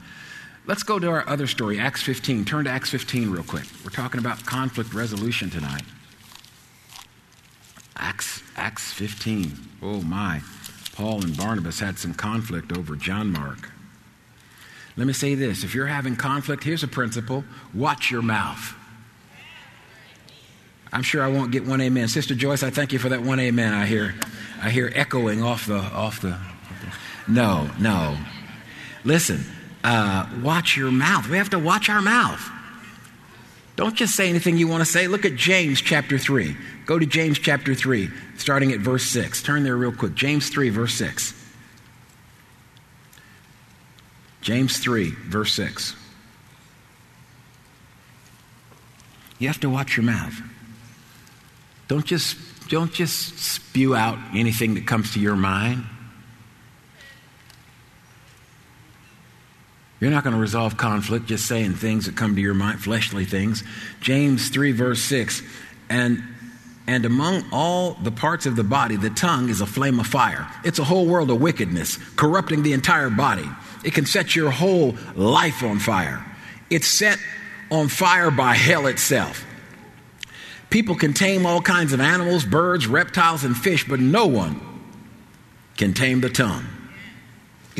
Let's 0.67 0.83
go 0.83 0.99
to 0.99 1.09
our 1.09 1.27
other 1.27 1.47
story, 1.47 1.79
Acts 1.79 2.03
15. 2.03 2.45
Turn 2.45 2.65
to 2.65 2.71
Acts 2.71 2.89
15 2.91 3.29
real 3.31 3.43
quick. 3.43 3.65
We're 3.83 3.89
talking 3.89 4.19
about 4.19 4.45
conflict 4.45 4.93
resolution 4.93 5.49
tonight. 5.49 5.83
Acts, 7.95 8.43
Acts 8.55 8.91
15. 8.93 9.53
Oh 9.81 10.01
my. 10.01 10.41
Paul 10.93 11.23
and 11.23 11.35
Barnabas 11.35 11.79
had 11.79 11.97
some 11.97 12.13
conflict 12.13 12.77
over 12.77 12.95
John 12.95 13.31
Mark. 13.31 13.71
Let 14.97 15.07
me 15.07 15.13
say 15.13 15.35
this 15.35 15.63
if 15.63 15.73
you're 15.73 15.87
having 15.87 16.15
conflict, 16.15 16.63
here's 16.63 16.83
a 16.83 16.87
principle 16.87 17.43
watch 17.73 18.11
your 18.11 18.21
mouth. 18.21 18.75
I'm 20.93 21.03
sure 21.03 21.23
I 21.23 21.27
won't 21.29 21.51
get 21.51 21.65
one 21.65 21.79
amen. 21.79 22.09
Sister 22.09 22.35
Joyce, 22.35 22.63
I 22.63 22.69
thank 22.69 22.91
you 22.91 22.99
for 22.99 23.09
that 23.09 23.21
one 23.21 23.39
amen 23.39 23.73
I 23.73 23.85
hear. 23.85 24.13
I 24.61 24.69
hear 24.69 24.91
echoing 24.93 25.41
off 25.41 25.65
the 25.65 25.77
off 25.77 26.21
the 26.21 26.37
No, 27.27 27.69
no. 27.79 28.17
Listen, 29.03 29.43
uh, 29.83 30.27
watch 30.41 30.77
your 30.77 30.91
mouth. 30.91 31.27
We 31.27 31.37
have 31.37 31.49
to 31.51 31.59
watch 31.59 31.89
our 31.89 32.01
mouth. 32.01 32.41
Don't 33.75 33.95
just 33.95 34.15
say 34.15 34.29
anything 34.29 34.57
you 34.57 34.67
want 34.67 34.85
to 34.85 34.91
say. 34.91 35.07
Look 35.07 35.25
at 35.25 35.35
James 35.35 35.81
chapter 35.81 36.17
3. 36.17 36.55
Go 36.85 36.99
to 36.99 37.05
James 37.05 37.39
chapter 37.39 37.73
3, 37.73 38.09
starting 38.37 38.71
at 38.73 38.79
verse 38.79 39.05
6. 39.05 39.41
Turn 39.43 39.63
there 39.63 39.77
real 39.77 39.91
quick. 39.91 40.13
James 40.13 40.49
3, 40.49 40.69
verse 40.69 40.93
6. 40.95 41.33
James 44.41 44.77
3, 44.77 45.11
verse 45.11 45.53
6. 45.53 45.95
You 49.39 49.47
have 49.47 49.59
to 49.61 49.69
watch 49.69 49.97
your 49.97 50.03
mouth. 50.03 50.39
Don't 51.87 52.05
just, 52.05 52.37
don't 52.69 52.93
just 52.93 53.39
spew 53.39 53.95
out 53.95 54.17
anything 54.35 54.75
that 54.75 54.85
comes 54.85 55.13
to 55.13 55.19
your 55.19 55.35
mind. 55.35 55.85
You're 60.01 60.09
not 60.09 60.23
going 60.23 60.35
to 60.35 60.41
resolve 60.41 60.77
conflict 60.77 61.27
just 61.27 61.45
saying 61.45 61.75
things 61.75 62.07
that 62.07 62.17
come 62.17 62.35
to 62.35 62.41
your 62.41 62.55
mind, 62.55 62.83
fleshly 62.83 63.23
things. 63.23 63.63
James 64.01 64.49
3, 64.49 64.71
verse 64.71 64.99
6. 65.03 65.43
And, 65.89 66.23
and 66.87 67.05
among 67.05 67.45
all 67.51 67.93
the 67.93 68.11
parts 68.11 68.47
of 68.47 68.55
the 68.55 68.63
body, 68.63 68.95
the 68.95 69.11
tongue 69.11 69.49
is 69.49 69.61
a 69.61 69.67
flame 69.67 69.99
of 69.99 70.07
fire. 70.07 70.47
It's 70.65 70.79
a 70.79 70.83
whole 70.83 71.05
world 71.05 71.29
of 71.29 71.39
wickedness, 71.39 71.99
corrupting 72.15 72.63
the 72.63 72.73
entire 72.73 73.11
body. 73.11 73.47
It 73.85 73.93
can 73.93 74.07
set 74.07 74.35
your 74.35 74.49
whole 74.49 74.97
life 75.15 75.61
on 75.61 75.77
fire. 75.77 76.25
It's 76.71 76.87
set 76.87 77.19
on 77.69 77.87
fire 77.87 78.31
by 78.31 78.55
hell 78.55 78.87
itself. 78.87 79.45
People 80.71 80.95
can 80.95 81.13
tame 81.13 81.45
all 81.45 81.61
kinds 81.61 81.93
of 81.93 82.01
animals, 82.01 82.43
birds, 82.43 82.87
reptiles, 82.87 83.43
and 83.43 83.55
fish, 83.55 83.87
but 83.87 83.99
no 83.99 84.25
one 84.25 84.59
can 85.77 85.93
tame 85.93 86.21
the 86.21 86.29
tongue. 86.29 86.65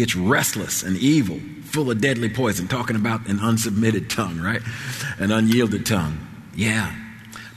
It's 0.02 0.16
restless 0.16 0.84
and 0.84 0.98
evil 0.98 1.40
full 1.64 1.90
of 1.90 2.02
deadly 2.02 2.30
poison, 2.30 2.68
talking 2.68 2.96
about 2.96 3.28
an 3.28 3.40
unsubmitted 3.40 4.10
tongue, 4.10 4.40
right? 4.40 4.62
An 5.20 5.32
unyielded 5.32 5.86
tongue. 5.86 6.28
Yeah. 6.56 6.94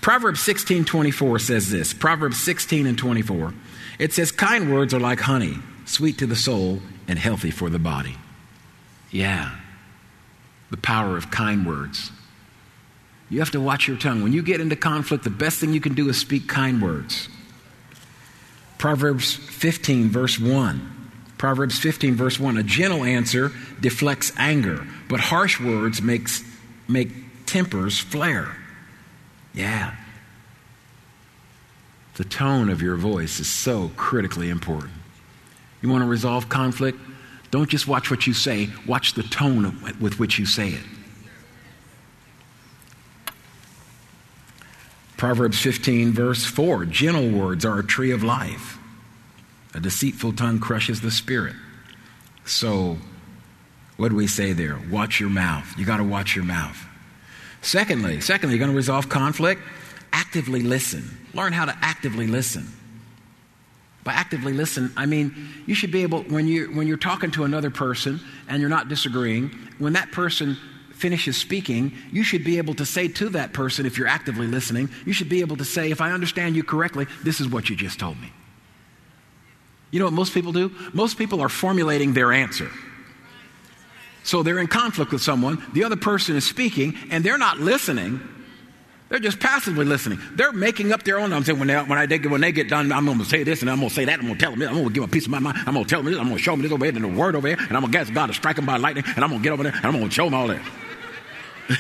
Proverbs 0.01 0.41
16 0.41 0.85
24 0.85 1.39
says 1.39 1.71
this 1.71 1.93
Proverbs 1.93 2.41
16 2.43 2.87
and 2.87 2.97
24. 2.97 3.55
It 3.99 4.13
says, 4.13 4.31
Kind 4.31 4.73
words 4.73 4.95
are 4.95 5.01
like 5.01 5.21
honey, 5.21 5.57
sweet 5.85 6.19
to 6.19 6.27
the 6.27 6.37
soul 6.37 6.81
and 7.09 7.19
healthy 7.19 7.51
for 7.51 7.71
the 7.71 7.79
body. 7.79 8.17
Yeah, 9.11 9.57
the 10.71 10.77
power 10.77 11.17
of 11.17 11.31
kind 11.31 11.67
words. 11.67 12.11
You 13.31 13.39
have 13.39 13.53
to 13.53 13.61
watch 13.61 13.89
your 13.89 13.97
tongue. 13.97 14.23
When 14.23 14.33
you 14.33 14.43
get 14.43 14.61
into 14.61 14.77
conflict, 14.77 15.25
the 15.25 15.31
best 15.31 15.59
thing 15.59 15.73
you 15.73 15.81
can 15.81 15.95
do 15.95 16.09
is 16.09 16.19
speak 16.19 16.47
kind 16.47 16.83
words. 16.83 17.29
Proverbs 18.79 19.35
15, 19.35 20.11
verse 20.11 20.39
1. 20.39 21.04
Proverbs 21.39 21.79
15, 21.79 22.15
verse 22.15 22.39
1. 22.39 22.57
A 22.57 22.63
gentle 22.63 23.05
answer 23.05 23.53
deflects 23.81 24.33
anger, 24.37 24.87
but 25.09 25.21
harsh 25.21 25.61
words 25.61 26.01
makes, 26.01 26.43
make 26.89 27.11
tempers 27.47 27.99
flare. 27.99 28.57
Yeah. 29.53 29.95
The 32.15 32.25
tone 32.25 32.69
of 32.69 32.81
your 32.81 32.97
voice 32.97 33.41
is 33.41 33.49
so 33.49 33.91
critically 33.97 34.49
important. 34.49 34.93
You 35.83 35.89
want 35.89 36.03
to 36.03 36.09
resolve 36.09 36.49
conflict? 36.49 36.99
Don't 37.51 37.69
just 37.69 37.87
watch 37.87 38.11
what 38.11 38.27
you 38.27 38.33
say, 38.33 38.71
watch 38.87 39.15
the 39.15 39.23
tone 39.23 39.97
with 40.01 40.19
which 40.19 40.39
you 40.39 40.47
say 40.47 40.71
it. 40.71 40.83
Proverbs 45.17 45.61
15, 45.61 46.13
verse 46.13 46.45
4 46.45 46.85
Gentle 46.87 47.31
words 47.31 47.65
are 47.65 47.79
a 47.79 47.85
tree 47.85 48.11
of 48.11 48.23
life. 48.23 48.79
A 49.75 49.81
deceitful 49.81 50.33
tongue 50.33 50.61
crushes 50.61 51.01
the 51.01 51.11
spirit. 51.11 51.55
So, 52.45 52.99
what 53.97 54.09
do 54.09 54.17
we 54.17 54.27
say 54.27 54.53
there? 54.53 54.79
Watch 54.91 55.21
your 55.21 55.31
mouth. 55.31 55.73
You 55.79 55.85
got 55.85 55.97
to 55.99 56.05
watch 56.05 56.37
your 56.37 56.45
mouth. 56.45 56.77
Secondly, 57.63 58.21
secondly, 58.21 58.55
you're 58.55 58.61
going 58.61 58.71
to 58.71 58.77
resolve 58.77 59.09
conflict. 59.09 59.63
Actively 60.13 60.63
listen. 60.63 61.27
Learn 61.33 61.53
how 61.53 61.65
to 61.65 61.77
actively 61.81 62.27
listen. 62.27 62.69
By 64.05 64.13
actively 64.13 64.53
listen, 64.53 64.93
I 64.99 65.07
mean 65.07 65.49
you 65.65 65.75
should 65.75 65.91
be 65.91 66.03
able 66.03 66.25
when 66.25 66.47
you 66.47 66.67
when 66.67 66.87
you're 66.87 66.99
talking 66.99 67.31
to 67.33 67.45
another 67.45 67.71
person 67.71 68.21
and 68.49 68.61
you're 68.61 68.69
not 68.69 68.89
disagreeing, 68.89 69.49
when 69.79 69.95
that 69.95 70.13
person 70.13 70.59
finishes 70.93 71.39
speaking, 71.39 71.93
you 72.13 72.23
should 72.23 72.45
be 72.45 72.59
able 72.59 72.75
to 72.75 72.85
say 72.85 73.09
to 73.09 73.31
that 73.31 73.55
person, 73.55 73.87
if 73.87 73.97
you're 73.97 74.07
actively 74.07 74.47
listening, 74.47 74.91
you 75.07 75.15
should 75.15 75.31
be 75.31 75.41
able 75.41 75.57
to 75.57 75.65
say, 75.65 75.91
if 75.91 76.01
I 76.01 76.13
understand 76.13 76.55
you 76.55 76.63
correctly, 76.63 77.07
this 77.23 77.41
is 77.41 77.49
what 77.49 77.69
you 77.69 77.77
just 77.77 77.99
told 77.99 78.21
me. 78.21 78.31
You 79.95 80.01
know 80.01 80.07
what 80.07 80.15
most 80.15 80.35
people 80.35 80.51
do? 80.51 80.73
Most 80.93 81.19
people 81.19 81.41
are 81.41 81.49
formulating 81.49 82.15
their 82.15 82.33
answer. 82.33 82.69
So 84.25 84.43
they're 84.43 84.59
in 84.59 84.67
conflict 84.67 85.13
with 85.13 85.23
someone, 85.23 85.65
the 85.73 85.85
other 85.85 85.95
person 85.95 86.35
is 86.35 86.45
speaking, 86.45 86.99
and 87.13 87.23
they're 87.23 87.39
not 87.39 87.61
listening. 87.61 88.21
They're 89.09 89.21
just 89.21 89.39
passively 89.39 89.85
listening. 89.85 90.19
They're 90.33 90.51
making 90.51 90.91
up 90.91 91.05
their 91.05 91.21
own. 91.21 91.33
I'm 91.33 91.45
saying 91.45 91.61
when 91.61 91.69
they, 91.69 91.77
when, 91.77 91.97
I, 91.97 92.07
when 92.27 92.41
they 92.41 92.51
get 92.51 92.69
done, 92.69 92.91
I'm 92.91 93.05
going 93.05 93.19
to 93.19 93.25
say 93.25 93.45
this 93.45 93.61
and 93.61 93.71
I'm 93.71 93.79
going 93.79 93.91
to 93.91 93.95
say 93.95 94.05
that. 94.07 94.19
I'm 94.19 94.27
going 94.27 94.35
to 94.35 94.41
tell 94.41 94.51
them 94.51 94.59
this. 94.59 94.69
I'm 94.69 94.75
going 94.75 94.89
to 94.89 94.93
give 94.93 95.03
them 95.03 95.11
a 95.11 95.13
piece 95.13 95.27
of 95.27 95.31
my 95.31 95.39
mind. 95.39 95.59
I'm 95.65 95.75
going 95.75 95.85
to 95.85 95.89
tell 95.89 96.03
them 96.03 96.11
this. 96.11 96.19
I'm 96.19 96.27
going 96.27 96.39
to 96.39 96.43
show 96.43 96.53
them 96.55 96.63
this 96.63 96.73
over 96.73 96.85
here 96.85 96.93
and 96.93 97.05
the 97.05 97.09
word 97.09 97.37
over 97.37 97.47
here. 97.47 97.57
And 97.57 97.77
I'm 97.77 97.83
going 97.83 97.93
to 97.93 97.99
guess 97.99 98.11
God 98.11 98.27
to 98.27 98.35
strike 98.35 98.57
them 98.57 98.67
by 98.67 98.79
lightning. 98.79 99.05
And 99.15 99.23
I'm 99.23 99.31
going 99.31 99.43
to 99.43 99.45
get 99.45 99.53
over 99.53 99.63
there 99.63 99.77
and 99.77 99.85
I'm 99.85 99.93
going 99.93 100.09
to 100.09 100.11
show 100.11 100.25
them 100.25 100.35
all 100.35 100.49
that. 100.49 100.63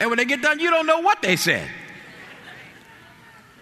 and 0.00 0.10
when 0.10 0.18
they 0.18 0.26
get 0.26 0.42
done, 0.42 0.60
you 0.60 0.68
don't 0.68 0.84
know 0.84 1.00
what 1.00 1.22
they 1.22 1.36
said. 1.36 1.70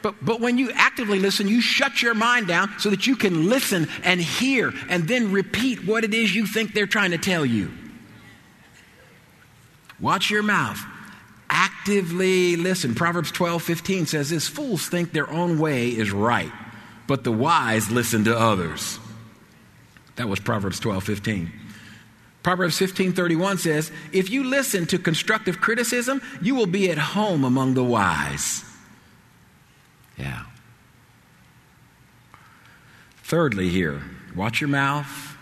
But, 0.03 0.15
but 0.25 0.41
when 0.41 0.57
you 0.57 0.71
actively 0.73 1.19
listen, 1.19 1.47
you 1.47 1.61
shut 1.61 2.03
your 2.03 2.15
mind 2.15 2.47
down 2.47 2.73
so 2.79 2.91
that 2.91 3.07
you 3.07 3.17
can 3.17 3.49
listen 3.49 3.89
and 4.03 4.21
hear 4.21 4.73
and 4.89 5.07
then 5.07 5.33
repeat 5.33 5.85
what 5.85 6.05
it 6.05 6.15
is 6.15 6.35
you 6.35 6.47
think 6.47 6.73
they're 6.73 6.87
trying 6.87 7.11
to 7.11 7.19
tell 7.19 7.45
you. 7.45 7.71
Watch 10.01 10.31
your 10.31 10.43
mouth. 10.43 10.81
Actively 11.51 12.57
listen. 12.57 12.95
Proverbs 12.95 13.31
12 13.33 13.63
15 13.63 14.07
says 14.07 14.31
this 14.31 14.49
Fools 14.49 14.89
think 14.89 15.13
their 15.13 15.29
own 15.31 15.59
way 15.59 15.89
is 15.89 16.11
right, 16.13 16.53
but 17.07 17.25
the 17.25 17.33
wise 17.33 17.91
listen 17.91 18.25
to 18.25 18.39
others. 18.39 18.99
That 20.17 20.29
was 20.29 20.41
Proverbs 20.41 20.81
12 20.81 21.05
15. 21.05 21.53
Proverbs 22.43 22.79
15:31 22.79 23.59
says, 23.59 23.91
"If 24.13 24.31
you 24.31 24.45
listen 24.45 24.87
to 24.87 24.99
constructive 24.99 25.61
criticism, 25.61 26.23
you 26.41 26.55
will 26.55 26.67
be 26.67 26.91
at 26.91 26.97
home 26.97 27.45
among 27.45 27.75
the 27.75 27.85
wise." 27.85 28.65
Yeah. 30.17 30.45
Thirdly 33.23 33.69
here, 33.69 34.03
watch 34.35 34.61
your 34.61 34.69
mouth, 34.69 35.37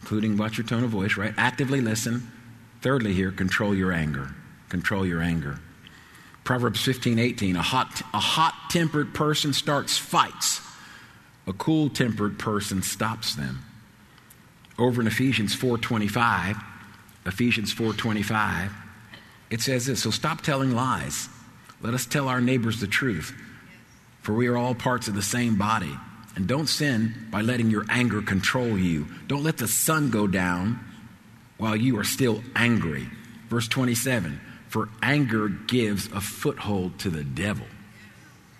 including 0.00 0.36
watch 0.36 0.58
your 0.58 0.66
tone 0.66 0.84
of 0.84 0.90
voice, 0.90 1.16
right? 1.16 1.34
Actively 1.36 1.80
listen. 1.80 2.30
Thirdly 2.82 3.12
here, 3.12 3.30
control 3.30 3.74
your 3.74 3.92
anger. 3.92 4.34
Control 4.68 5.06
your 5.06 5.20
anger. 5.20 5.60
Proverbs 6.44 6.80
15:18, 6.80 7.56
a 7.56 7.62
hot 7.62 8.02
a 8.12 8.18
hot-tempered 8.18 9.14
person 9.14 9.52
starts 9.52 9.98
fights. 9.98 10.60
A 11.46 11.52
cool-tempered 11.52 12.38
person 12.38 12.82
stops 12.82 13.34
them 13.34 13.64
over 14.80 15.00
in 15.00 15.06
Ephesians 15.06 15.54
4:25, 15.54 16.56
Ephesians 17.26 17.72
4:25, 17.72 18.72
it 19.50 19.60
says 19.60 19.86
this, 19.86 20.02
so 20.02 20.10
stop 20.10 20.40
telling 20.40 20.74
lies. 20.74 21.28
Let 21.82 21.94
us 21.94 22.06
tell 22.06 22.28
our 22.28 22.40
neighbors 22.40 22.80
the 22.80 22.86
truth, 22.86 23.34
for 24.22 24.34
we 24.34 24.48
are 24.48 24.56
all 24.56 24.74
parts 24.74 25.08
of 25.08 25.14
the 25.14 25.22
same 25.22 25.56
body. 25.56 25.96
And 26.36 26.46
don't 26.46 26.68
sin 26.68 27.26
by 27.30 27.40
letting 27.40 27.70
your 27.70 27.84
anger 27.88 28.22
control 28.22 28.78
you. 28.78 29.06
Don't 29.26 29.42
let 29.42 29.58
the 29.58 29.68
sun 29.68 30.10
go 30.10 30.26
down 30.26 30.78
while 31.58 31.76
you 31.76 31.98
are 31.98 32.04
still 32.04 32.42
angry. 32.54 33.08
Verse 33.48 33.68
27 33.68 34.40
For 34.68 34.88
anger 35.02 35.48
gives 35.48 36.06
a 36.12 36.20
foothold 36.20 36.98
to 37.00 37.10
the 37.10 37.24
devil. 37.24 37.66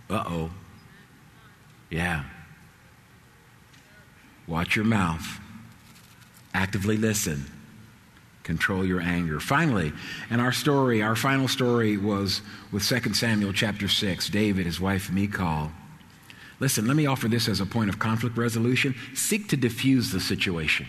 Uh 0.09 0.25
oh. 0.27 0.51
Yeah. 1.91 2.25
Watch 4.47 4.75
your 4.75 4.85
mouth. 4.85 5.41
Actively 6.53 6.97
listen. 6.97 7.47
Control 8.51 8.85
your 8.85 9.01
anger. 9.01 9.39
Finally, 9.39 9.93
and 10.29 10.41
our 10.41 10.51
story, 10.51 11.03
our 11.03 11.15
final 11.15 11.47
story 11.47 11.97
was 11.97 12.43
with 12.73 12.85
2 12.85 13.15
Samuel 13.15 13.53
chapter 13.53 13.87
6, 13.87 14.29
David, 14.29 14.67
his 14.67 14.81
wife 14.81 15.09
Michal. 15.09 15.71
Listen, 16.59 16.89
let 16.89 16.97
me 16.97 17.07
offer 17.07 17.29
this 17.29 17.49
as 17.49 17.61
a 17.61 17.65
point 17.65 17.91
of 17.91 18.01
conflict 18.01 18.37
resolution. 18.37 18.97
Seek 19.15 19.51
to 19.51 19.57
diffuse 19.57 20.11
the 20.11 20.19
situation. 20.19 20.89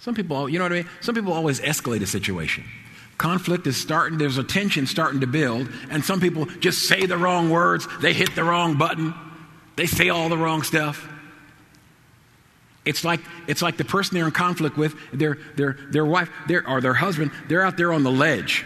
Some 0.00 0.14
people, 0.14 0.50
you 0.50 0.58
know 0.58 0.66
what 0.66 0.72
I 0.72 0.82
mean? 0.82 0.88
Some 1.00 1.14
people 1.14 1.32
always 1.32 1.60
escalate 1.60 2.02
a 2.02 2.06
situation. 2.06 2.64
Conflict 3.16 3.66
is 3.66 3.78
starting, 3.78 4.18
there's 4.18 4.36
a 4.36 4.44
tension 4.44 4.86
starting 4.86 5.20
to 5.20 5.26
build, 5.26 5.70
and 5.88 6.04
some 6.04 6.20
people 6.20 6.44
just 6.44 6.86
say 6.86 7.06
the 7.06 7.16
wrong 7.16 7.48
words, 7.48 7.88
they 8.02 8.12
hit 8.12 8.34
the 8.34 8.44
wrong 8.44 8.76
button, 8.76 9.14
they 9.76 9.86
say 9.86 10.10
all 10.10 10.28
the 10.28 10.36
wrong 10.36 10.62
stuff. 10.62 11.08
It's 12.84 13.04
like, 13.04 13.20
it's 13.46 13.62
like 13.62 13.76
the 13.76 13.84
person 13.84 14.16
they're 14.16 14.26
in 14.26 14.32
conflict 14.32 14.76
with, 14.76 14.94
their, 15.12 15.38
their, 15.56 15.78
their 15.90 16.04
wife 16.04 16.30
their, 16.48 16.68
or 16.68 16.80
their 16.80 16.94
husband, 16.94 17.30
they're 17.48 17.62
out 17.62 17.76
there 17.76 17.92
on 17.92 18.02
the 18.02 18.10
ledge 18.10 18.64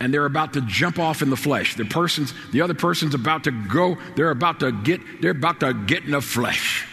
and 0.00 0.12
they're 0.12 0.26
about 0.26 0.52
to 0.52 0.60
jump 0.62 0.98
off 0.98 1.22
in 1.22 1.30
the 1.30 1.36
flesh. 1.36 1.74
The 1.74 1.84
person's, 1.84 2.34
the 2.52 2.60
other 2.60 2.74
person's 2.74 3.14
about 3.14 3.44
to 3.44 3.50
go, 3.50 3.96
they're 4.14 4.30
about 4.30 4.60
to 4.60 4.72
get, 4.72 5.00
they're 5.22 5.30
about 5.30 5.60
to 5.60 5.72
get 5.72 6.04
in 6.04 6.10
the 6.10 6.20
flesh. 6.20 6.86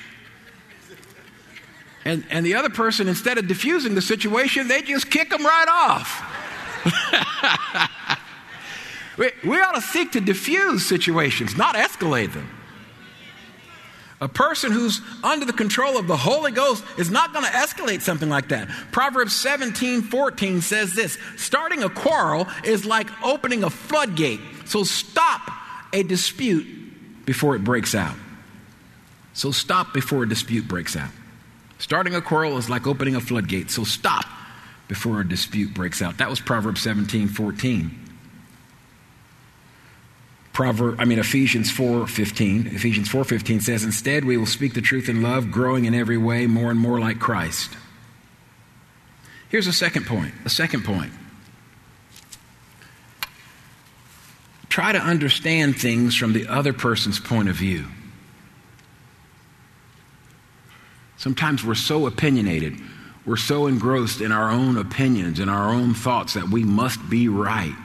And, 2.05 2.25
and 2.29 2.45
the 2.45 2.55
other 2.55 2.69
person, 2.69 3.07
instead 3.07 3.37
of 3.37 3.47
diffusing 3.47 3.95
the 3.95 4.01
situation, 4.01 4.67
they 4.67 4.81
just 4.81 5.09
kick 5.09 5.29
them 5.29 5.43
right 5.43 5.67
off. 5.69 6.29
we, 9.17 9.31
we 9.45 9.61
ought 9.61 9.75
to 9.75 9.81
seek 9.81 10.11
to 10.13 10.21
diffuse 10.21 10.85
situations, 10.85 11.57
not 11.57 11.75
escalate 11.75 12.33
them. 12.33 12.49
A 14.23 14.29
person 14.29 14.71
who's 14.71 15.01
under 15.21 15.45
the 15.45 15.51
control 15.51 15.97
of 15.97 16.07
the 16.07 16.15
Holy 16.15 16.53
Ghost 16.53 16.81
is 16.97 17.11
not 17.11 17.33
going 17.33 17.43
to 17.43 17.51
escalate 17.51 17.99
something 17.99 18.29
like 18.29 18.47
that. 18.49 18.69
Proverbs 18.93 19.35
17 19.35 20.01
14 20.03 20.61
says 20.61 20.95
this 20.95 21.17
starting 21.35 21.83
a 21.83 21.89
quarrel 21.89 22.47
is 22.63 22.85
like 22.85 23.09
opening 23.21 23.65
a 23.65 23.69
floodgate. 23.69 24.39
So 24.63 24.85
stop 24.85 25.41
a 25.91 26.03
dispute 26.03 27.25
before 27.25 27.57
it 27.57 27.65
breaks 27.65 27.93
out. 27.93 28.15
So 29.33 29.51
stop 29.51 29.93
before 29.93 30.23
a 30.23 30.29
dispute 30.29 30.69
breaks 30.69 30.95
out. 30.95 31.09
Starting 31.77 32.15
a 32.15 32.21
quarrel 32.21 32.57
is 32.57 32.69
like 32.69 32.87
opening 32.87 33.17
a 33.17 33.19
floodgate. 33.19 33.71
So 33.71 33.83
stop 33.83 34.23
before 34.87 35.19
a 35.19 35.27
dispute 35.27 35.73
breaks 35.73 36.01
out. 36.01 36.19
That 36.19 36.29
was 36.29 36.39
Proverbs 36.39 36.81
17 36.81 37.27
14. 37.27 38.02
Proverb, 40.53 40.99
I 40.99 41.05
mean 41.05 41.19
Ephesians 41.19 41.71
4:15. 41.71 42.67
Ephesians 42.67 43.09
4:15 43.09 43.59
says, 43.59 43.83
"Instead, 43.83 44.23
we 44.23 44.37
will 44.37 44.45
speak 44.45 44.75
the 44.75 44.81
truth 44.81 45.09
in 45.09 45.21
love, 45.21 45.51
growing 45.51 45.85
in 45.85 45.95
every 45.95 46.17
way 46.17 46.45
more 46.45 46.69
and 46.69 46.79
more 46.79 46.99
like 46.99 47.19
Christ." 47.19 47.71
Here's 49.49 49.67
a 49.67 49.73
second 49.73 50.05
point. 50.05 50.33
A 50.45 50.49
second 50.49 50.83
point. 50.83 51.11
Try 54.69 54.91
to 54.91 54.99
understand 54.99 55.77
things 55.77 56.15
from 56.15 56.33
the 56.33 56.47
other 56.47 56.73
person's 56.73 57.19
point 57.19 57.49
of 57.49 57.55
view. 57.55 57.85
Sometimes 61.17 61.63
we're 61.63 61.75
so 61.75 62.05
opinionated, 62.07 62.79
we're 63.25 63.37
so 63.37 63.67
engrossed 63.67 64.19
in 64.21 64.31
our 64.31 64.49
own 64.49 64.77
opinions 64.77 65.39
and 65.39 65.49
our 65.49 65.71
own 65.71 65.93
thoughts 65.93 66.33
that 66.33 66.49
we 66.49 66.63
must 66.63 67.09
be 67.09 67.27
right. 67.27 67.75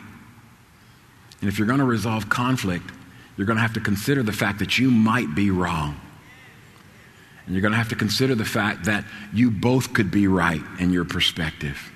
And 1.40 1.48
if 1.48 1.58
you're 1.58 1.66
going 1.66 1.78
to 1.78 1.84
resolve 1.84 2.28
conflict, 2.28 2.90
you're 3.36 3.46
going 3.46 3.56
to 3.56 3.62
have 3.62 3.74
to 3.74 3.80
consider 3.80 4.22
the 4.22 4.32
fact 4.32 4.58
that 4.58 4.78
you 4.78 4.90
might 4.90 5.34
be 5.34 5.50
wrong. 5.50 6.00
And 7.46 7.54
you're 7.54 7.62
going 7.62 7.72
to 7.72 7.78
have 7.78 7.88
to 7.90 7.96
consider 7.96 8.34
the 8.34 8.44
fact 8.44 8.84
that 8.84 9.04
you 9.32 9.50
both 9.50 9.92
could 9.92 10.10
be 10.10 10.26
right 10.26 10.62
in 10.78 10.92
your 10.92 11.04
perspective. 11.04 11.92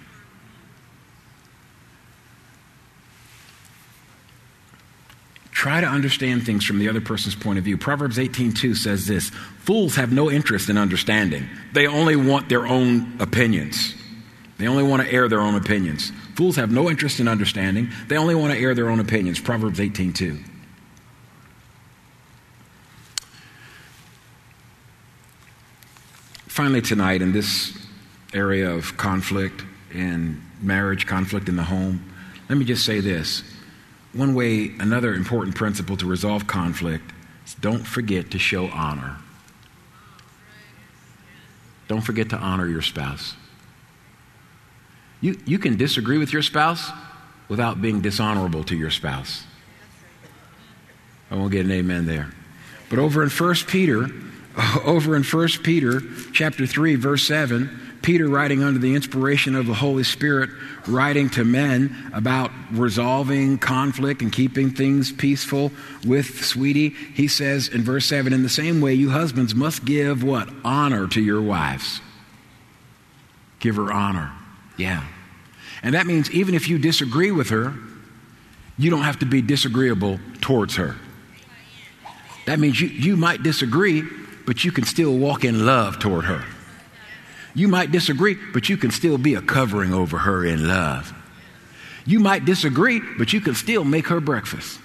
Try 5.51 5.81
to 5.81 5.87
understand 5.87 6.45
things 6.45 6.65
from 6.65 6.79
the 6.79 6.89
other 6.89 7.01
person's 7.01 7.37
point 7.37 7.59
of 7.59 7.65
view. 7.65 7.77
Proverbs 7.77 8.19
18:2 8.19 8.75
says 8.75 9.07
this, 9.07 9.31
"Fools 9.61 9.95
have 9.95 10.11
no 10.11 10.31
interest 10.31 10.69
in 10.69 10.77
understanding. 10.77 11.49
They 11.73 11.87
only 11.87 12.17
want 12.17 12.49
their 12.49 12.67
own 12.67 13.13
opinions. 13.21 13.95
They 14.59 14.67
only 14.67 14.83
want 14.83 15.03
to 15.03 15.13
air 15.13 15.29
their 15.29 15.41
own 15.41 15.55
opinions. 15.55 16.11
Fools 16.35 16.57
have 16.57 16.71
no 16.71 16.89
interest 16.91 17.21
in 17.21 17.29
understanding. 17.29 17.91
They 18.09 18.17
only 18.17 18.35
want 18.35 18.53
to 18.53 18.59
air 18.59 18.75
their 18.75 18.89
own 18.89 19.01
opinions." 19.01 19.39
Proverbs 19.39 19.79
18:2. 19.81 20.39
Finally 26.49 26.83
tonight 26.83 27.23
in 27.23 27.33
this 27.33 27.73
area 28.35 28.71
of 28.71 28.97
conflict 28.97 29.65
and 29.93 30.41
marriage 30.61 31.07
conflict 31.07 31.49
in 31.49 31.57
the 31.57 31.65
home, 31.65 32.05
let 32.49 32.59
me 32.59 32.65
just 32.65 32.85
say 32.85 33.01
this. 33.01 33.43
One 34.13 34.35
way, 34.35 34.75
another 34.79 35.15
important 35.15 35.57
principle 35.57 35.97
to 35.97 36.07
resolve 36.07 36.47
conflict 36.47 37.11
is 37.47 37.55
don't 37.55 37.87
forget 37.87 38.31
to 38.33 38.39
show 38.39 38.69
honor. 38.69 39.17
Don't 41.89 42.03
forget 42.03 42.29
to 42.31 42.39
honor 42.39 42.69
your 42.69 42.83
spouse. 42.83 43.35
You, 45.23 45.39
you 45.47 45.59
can 45.59 45.77
disagree 45.77 46.19
with 46.19 46.33
your 46.33 46.43
spouse 46.43 46.91
without 47.49 47.81
being 47.81 48.03
dishonorable 48.03 48.65
to 48.65 48.77
your 48.77 48.91
spouse. 48.91 49.45
I 51.31 51.37
won't 51.37 51.53
get 51.53 51.65
an 51.65 51.73
amen 51.73 52.05
there. 52.05 52.31
But 52.91 52.99
over 52.99 53.23
in 53.23 53.31
1 53.31 53.55
Peter, 53.69 54.09
over 54.85 55.17
in 55.17 55.23
1 55.23 55.49
Peter 55.63 56.03
chapter 56.35 56.67
3 56.67 56.97
verse 56.97 57.27
7, 57.27 57.79
Peter, 58.03 58.29
writing 58.29 58.65
under 58.65 58.81
the 58.81 58.97
inspiration 58.97 59.55
of 59.55 59.67
the 59.67 59.75
Holy 59.75 60.03
Spirit, 60.03 60.51
writing 60.89 61.31
to 61.31 61.45
men 61.45 62.11
about 62.13 62.51
resolving 62.73 63.59
conflict 63.59 64.23
and 64.23 64.33
keeping 64.33 64.71
things 64.71 65.13
peaceful 65.13 65.71
with 66.05 66.45
sweetie, 66.45 66.89
he 66.89 67.29
says 67.29 67.69
in 67.69 67.83
verse 67.83 68.07
7 68.07 68.33
In 68.33 68.43
the 68.43 68.49
same 68.49 68.81
way, 68.81 68.93
you 68.93 69.11
husbands 69.11 69.55
must 69.55 69.85
give 69.85 70.25
what? 70.25 70.49
Honor 70.65 71.07
to 71.09 71.21
your 71.21 71.41
wives. 71.41 72.01
Give 73.61 73.77
her 73.77 73.93
honor. 73.93 74.33
Yeah. 74.77 75.05
And 75.83 75.95
that 75.95 76.07
means 76.07 76.31
even 76.31 76.55
if 76.55 76.69
you 76.69 76.79
disagree 76.79 77.31
with 77.31 77.51
her, 77.51 77.75
you 78.79 78.91
don't 78.91 79.03
have 79.03 79.19
to 79.19 79.27
be 79.27 79.43
disagreeable 79.43 80.19
towards 80.41 80.77
her. 80.77 80.97
That 82.47 82.59
means 82.59 82.81
you, 82.81 82.89
you 82.89 83.17
might 83.17 83.43
disagree, 83.43 84.03
but 84.47 84.65
you 84.65 84.73
can 84.73 84.85
still 84.85 85.17
walk 85.17 85.45
in 85.45 85.65
love 85.67 85.99
toward 85.99 86.25
her. 86.25 86.45
You 87.55 87.69
might 87.69 87.93
disagree, 87.93 88.37
but 88.53 88.69
you 88.69 88.77
can 88.77 88.91
still 88.91 89.19
be 89.19 89.35
a 89.35 89.43
covering 89.43 89.93
over 89.93 90.19
her 90.19 90.45
in 90.45 90.67
love. 90.67 91.13
You 92.05 92.19
might 92.19 92.45
disagree, 92.45 93.01
but 93.19 93.33
you 93.33 93.41
can 93.41 93.55
still 93.55 93.85
make 93.85 94.09
her 94.09 94.21
breakfast. 94.21 94.81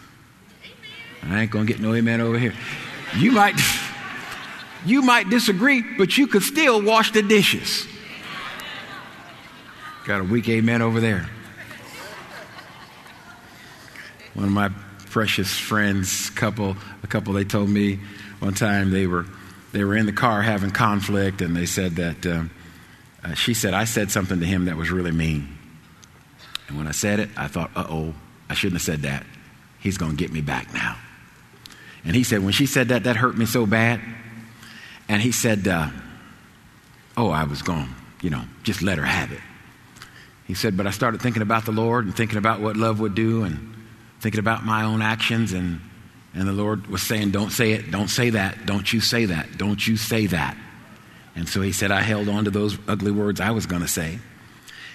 I 1.24 1.42
ain't 1.42 1.52
gonna 1.52 1.66
get 1.66 1.80
no 1.80 1.94
amen 1.94 2.22
over 2.22 2.38
here. 2.38 2.54
You 3.16 3.32
might, 3.32 3.56
you 4.86 5.02
might 5.02 5.30
disagree, 5.30 5.82
but 5.98 6.18
you 6.18 6.28
could 6.28 6.44
still 6.44 6.82
wash 6.82 7.12
the 7.12 7.22
dishes. 7.22 7.88
Got 10.08 10.22
a 10.22 10.24
weak 10.24 10.48
amen 10.48 10.82
over 10.82 11.02
there. 11.02 11.28
One 14.36 14.46
of 14.46 14.52
my 14.54 14.70
precious 15.10 15.54
friends, 15.54 16.30
couple, 16.30 16.78
a 17.04 17.08
couple, 17.08 17.34
they 17.34 17.44
told 17.44 17.70
me 17.70 18.00
one 18.40 18.54
time 18.54 18.92
they 18.92 19.06
were 19.06 19.26
they 19.74 19.84
were 19.84 19.98
in 19.98 20.06
the 20.06 20.14
car 20.14 20.42
having 20.42 20.72
conflict, 20.72 21.42
and 21.42 21.54
they 21.54 21.66
said 21.66 21.98
that 21.98 22.26
um, 22.26 22.52
uh, 23.22 23.34
she 23.34 23.54
said, 23.54 23.74
I 23.74 23.84
said 23.84 24.10
something 24.10 24.40
to 24.40 24.46
him 24.46 24.64
that 24.66 24.78
was 24.78 24.92
really 24.92 25.12
mean. 25.12 25.58
And 26.70 26.78
when 26.78 26.88
I 26.88 26.92
said 26.92 27.20
it, 27.20 27.30
I 27.36 27.50
thought, 27.50 27.72
uh 27.76 27.88
oh, 27.90 28.14
I 28.50 28.54
shouldn't 28.54 28.80
have 28.80 28.86
said 28.86 29.02
that. 29.02 29.26
He's 29.80 29.98
going 29.98 30.12
to 30.12 30.18
get 30.18 30.32
me 30.32 30.40
back 30.40 30.74
now. 30.74 30.96
And 32.06 32.16
he 32.16 32.24
said, 32.24 32.42
when 32.46 32.54
she 32.54 32.66
said 32.66 32.88
that, 32.88 33.04
that 33.04 33.18
hurt 33.18 33.38
me 33.38 33.46
so 33.46 33.66
bad. 33.66 34.00
And 35.10 35.22
he 35.22 35.34
said, 35.34 35.68
uh, 35.68 35.90
oh, 37.18 37.30
I 37.30 37.44
was 37.44 37.62
going, 37.62 37.94
you 38.22 38.30
know, 38.30 38.44
just 38.64 38.82
let 38.82 38.98
her 39.00 39.04
have 39.04 39.34
it. 39.34 39.42
He 40.48 40.54
said, 40.54 40.78
but 40.78 40.88
I 40.88 40.92
started 40.92 41.22
thinking 41.22 41.42
about 41.42 41.66
the 41.66 41.72
Lord 41.72 42.06
and 42.06 42.16
thinking 42.16 42.38
about 42.38 42.62
what 42.62 42.78
love 42.78 43.00
would 43.02 43.16
do 43.16 43.44
and 43.44 43.76
thinking 44.22 44.40
about 44.40 44.66
my 44.66 44.84
own 44.84 45.02
actions. 45.02 45.54
And, 45.54 45.82
and 46.34 46.48
the 46.48 46.54
Lord 46.54 46.88
was 46.88 47.04
saying, 47.04 47.32
don't 47.32 47.52
say 47.52 47.74
it, 47.74 47.92
don't 47.92 48.08
say 48.08 48.32
that, 48.32 48.66
don't 48.66 48.92
you 48.92 49.02
say 49.02 49.26
that, 49.26 49.58
don't 49.58 49.86
you 49.86 49.98
say 49.98 50.28
that. 50.28 50.58
And 51.36 51.48
so 51.48 51.62
he 51.62 51.72
said, 51.72 51.92
I 51.92 52.02
held 52.02 52.30
on 52.30 52.46
to 52.46 52.50
those 52.50 52.78
ugly 52.88 53.12
words 53.12 53.40
I 53.40 53.52
was 53.52 53.68
going 53.68 53.84
to 53.84 53.88
say. 53.88 54.20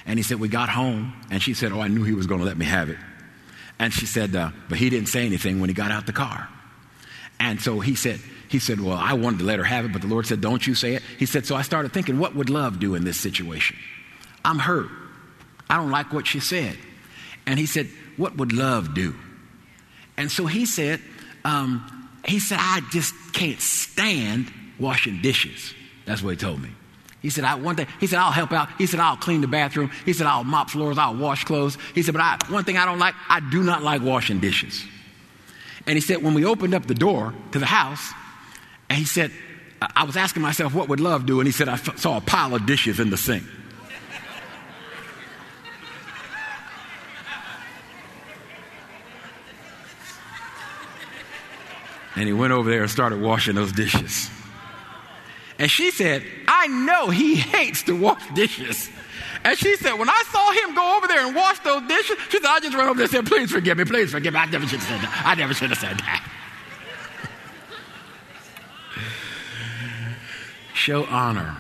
And 0.05 0.19
he 0.19 0.25
said, 0.25 0.41
We 0.41 0.49
got 0.49 0.69
home, 0.69 1.13
and 1.31 1.41
she 1.41 1.55
said, 1.55 1.71
Oh, 1.71 1.81
I 1.81 1.87
knew 1.87 2.03
he 2.03 2.15
was 2.15 2.27
going 2.27 2.41
to 2.41 2.47
let 2.47 2.57
me 2.57 2.65
have 2.65 2.89
it. 2.89 2.99
And 3.79 3.93
she 3.93 4.07
said, 4.07 4.35
uh, 4.35 4.51
But 4.69 4.79
he 4.79 4.91
didn't 4.91 5.09
say 5.09 5.25
anything 5.25 5.61
when 5.61 5.71
he 5.71 5.75
got 5.75 5.93
out 5.93 6.07
the 6.07 6.13
car. 6.13 6.49
And 7.39 7.61
so 7.61 7.79
he 7.79 7.95
said, 7.95 8.21
he 8.49 8.59
said, 8.59 8.81
Well, 8.81 8.97
I 8.97 9.13
wanted 9.13 9.39
to 9.39 9.45
let 9.45 9.59
her 9.59 9.65
have 9.65 9.85
it, 9.85 9.93
but 9.93 10.03
the 10.03 10.09
Lord 10.09 10.27
said, 10.27 10.41
Don't 10.41 10.67
you 10.67 10.75
say 10.75 10.95
it. 10.95 11.03
He 11.19 11.27
said, 11.27 11.47
So 11.47 11.55
I 11.55 11.63
started 11.63 11.93
thinking, 11.93 12.19
what 12.19 12.35
would 12.35 12.51
love 12.51 12.81
do 12.81 12.95
in 12.97 13.05
this 13.05 13.21
situation? 13.21 13.77
I'm 14.45 14.59
hurt. 14.59 14.89
I 15.73 15.79
don't 15.79 15.91
like 15.91 16.13
what 16.13 16.27
she 16.27 16.39
said. 16.39 16.77
And 17.47 17.59
he 17.59 17.65
said, 17.65 17.89
What 18.19 18.37
would 18.37 18.53
love 18.53 18.93
do? 18.93 19.15
And 20.19 20.31
so 20.31 20.45
he 20.45 20.67
said, 20.67 21.01
um, 21.47 22.11
He 22.27 22.41
said, 22.41 22.59
I 22.61 22.83
just 22.91 23.15
can't 23.33 23.59
stand 23.59 24.53
washing 24.79 25.23
dishes. 25.23 25.73
That's 26.05 26.23
what 26.23 26.33
he 26.33 26.37
told 26.37 26.61
me. 26.61 26.69
He 27.23 27.31
said, 27.31 27.45
I, 27.45 27.55
one 27.55 27.75
thing, 27.77 27.87
he 28.01 28.07
said, 28.07 28.19
I'll 28.19 28.33
help 28.33 28.53
out. 28.53 28.69
He 28.77 28.87
said, 28.87 29.01
I'll 29.01 29.17
clean 29.17 29.41
the 29.41 29.49
bathroom. 29.49 29.91
He 30.05 30.13
said, 30.13 30.27
I'll 30.27 30.45
mop 30.45 30.69
floors. 30.69 30.99
I'll 30.99 31.17
wash 31.17 31.45
clothes. 31.45 31.79
He 31.95 32.03
said, 32.03 32.13
but 32.13 32.21
I, 32.21 32.37
one 32.51 32.65
thing 32.65 32.77
I 32.77 32.85
don't 32.85 32.99
like, 32.99 33.15
I 33.31 33.41
do 33.41 33.63
not 33.63 33.83
like 33.83 34.03
washing 34.03 34.41
dishes. 34.41 34.85
And 35.87 35.97
he 35.97 36.03
said, 36.03 36.23
when 36.23 36.35
we 36.35 36.45
opened 36.45 36.75
up 36.75 36.85
the 36.85 36.95
door 36.95 37.33
to 37.53 37.59
the 37.59 37.67
house, 37.67 38.13
and 38.91 38.99
he 38.99 39.05
said, 39.07 39.31
I 39.81 40.05
was 40.05 40.17
asking 40.19 40.43
myself, 40.43 40.75
what 40.75 40.89
would 40.89 41.01
love 41.01 41.25
do? 41.25 41.41
And 41.41 41.47
he 41.47 41.53
said, 41.53 41.69
I 41.69 41.75
f- 41.75 41.97
saw 41.97 42.19
a 42.19 42.21
pile 42.21 42.55
of 42.55 42.67
dishes 42.67 43.01
in 43.01 43.09
the 43.09 43.17
sink. 43.17 43.45
And 52.17 52.27
he 52.27 52.33
went 52.33 52.53
over 52.53 52.71
there 52.71 52.83
and 52.83 52.91
started 52.91 53.21
washing 53.21 53.55
those 53.55 53.73
dishes. 53.73 54.31
And 55.59 55.71
she 55.71 55.91
said, 55.91 56.25
I 56.49 56.67
know 56.67 57.11
he 57.11 57.37
hates 57.37 57.85
to 57.85 57.99
wash 57.99 58.23
dishes. 58.35 58.89
And 59.45 59.59
she 59.59 59.77
said, 59.77 59.95
when 59.95 60.09
I 60.09 60.23
saw 60.31 60.51
him 60.53 60.75
go 60.75 60.97
over 60.97 61.07
there 61.07 61.27
and 61.27 61.35
wash 61.35 61.59
those 61.61 61.87
dishes, 61.89 62.17
she 62.29 62.39
said, 62.39 62.49
I 62.49 62.61
just 62.61 62.77
ran 62.77 62.89
over 62.89 62.95
there 62.95 63.05
and 63.05 63.11
said, 63.11 63.27
please 63.27 63.51
forgive 63.51 63.79
me, 63.79 63.85
please 63.85 64.11
forgive 64.11 64.35
me. 64.35 64.41
I 64.41 64.47
never 64.47 64.67
should 64.67 64.81
have 64.81 64.89
said 64.89 65.01
that. 65.01 65.23
I 65.25 65.35
never 65.35 65.55
should 65.55 65.71
have 65.71 65.79
said 65.79 65.99
that. 65.99 66.29
show 70.75 71.05
honor. 71.07 71.57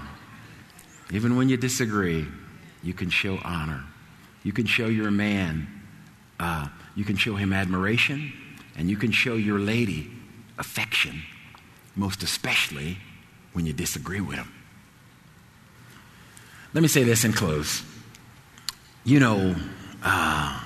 Even 1.12 1.36
when 1.36 1.48
you 1.48 1.56
disagree, 1.56 2.26
you 2.82 2.92
can 2.92 3.08
show 3.08 3.38
honor. 3.44 3.84
You 4.42 4.52
can 4.52 4.66
show 4.66 4.86
your 4.86 5.12
man, 5.12 5.68
uh, 6.40 6.66
you 6.96 7.04
can 7.04 7.16
show 7.16 7.36
him 7.36 7.52
admiration, 7.52 8.32
and 8.76 8.90
you 8.90 8.96
can 8.96 9.12
show 9.12 9.36
your 9.36 9.60
lady 9.60 10.10
affection, 10.62 11.22
most 11.96 12.22
especially 12.22 12.98
when 13.53 13.66
you 13.66 13.72
disagree 13.72 14.20
with 14.20 14.37
them. 14.37 14.53
Let 16.72 16.83
me 16.83 16.88
say 16.88 17.03
this 17.03 17.25
in 17.25 17.33
close. 17.33 17.83
You 19.05 19.18
know, 19.18 19.57
uh, 20.05 20.64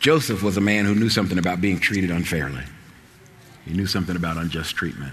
Joseph 0.00 0.42
was 0.42 0.56
a 0.56 0.62
man 0.62 0.86
who 0.86 0.94
knew 0.94 1.10
something 1.10 1.38
about 1.38 1.60
being 1.60 1.78
treated 1.78 2.10
unfairly. 2.10 2.64
He 3.66 3.74
knew 3.74 3.86
something 3.86 4.16
about 4.16 4.38
unjust 4.38 4.74
treatment. 4.74 5.12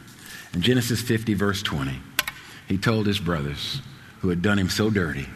In 0.53 0.61
Genesis 0.61 1.01
50, 1.01 1.34
verse 1.34 1.61
20, 1.61 1.91
he 2.70 2.78
told 2.78 3.05
his 3.05 3.20
brothers 3.20 3.82
who 4.22 4.30
had 4.30 4.41
done 4.41 4.57
him 4.57 4.70
so 4.70 4.89
dirty, 4.89 5.28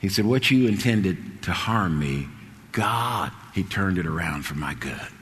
he 0.00 0.08
said, 0.08 0.24
What 0.24 0.50
you 0.50 0.66
intended 0.66 1.42
to 1.42 1.52
harm 1.52 1.98
me, 1.98 2.26
God, 2.72 3.30
he 3.52 3.62
turned 3.62 3.98
it 3.98 4.06
around 4.06 4.46
for 4.46 4.54
my 4.54 4.72
good. 4.72 5.13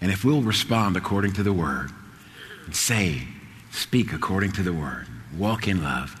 And 0.00 0.10
if 0.10 0.24
we'll 0.24 0.42
respond 0.42 0.96
according 0.96 1.34
to 1.34 1.42
the 1.42 1.52
word 1.52 1.90
and 2.64 2.74
say, 2.74 3.22
speak 3.70 4.12
according 4.12 4.52
to 4.52 4.62
the 4.62 4.72
word, 4.72 5.06
walk 5.36 5.68
in 5.68 5.82
love, 5.82 6.20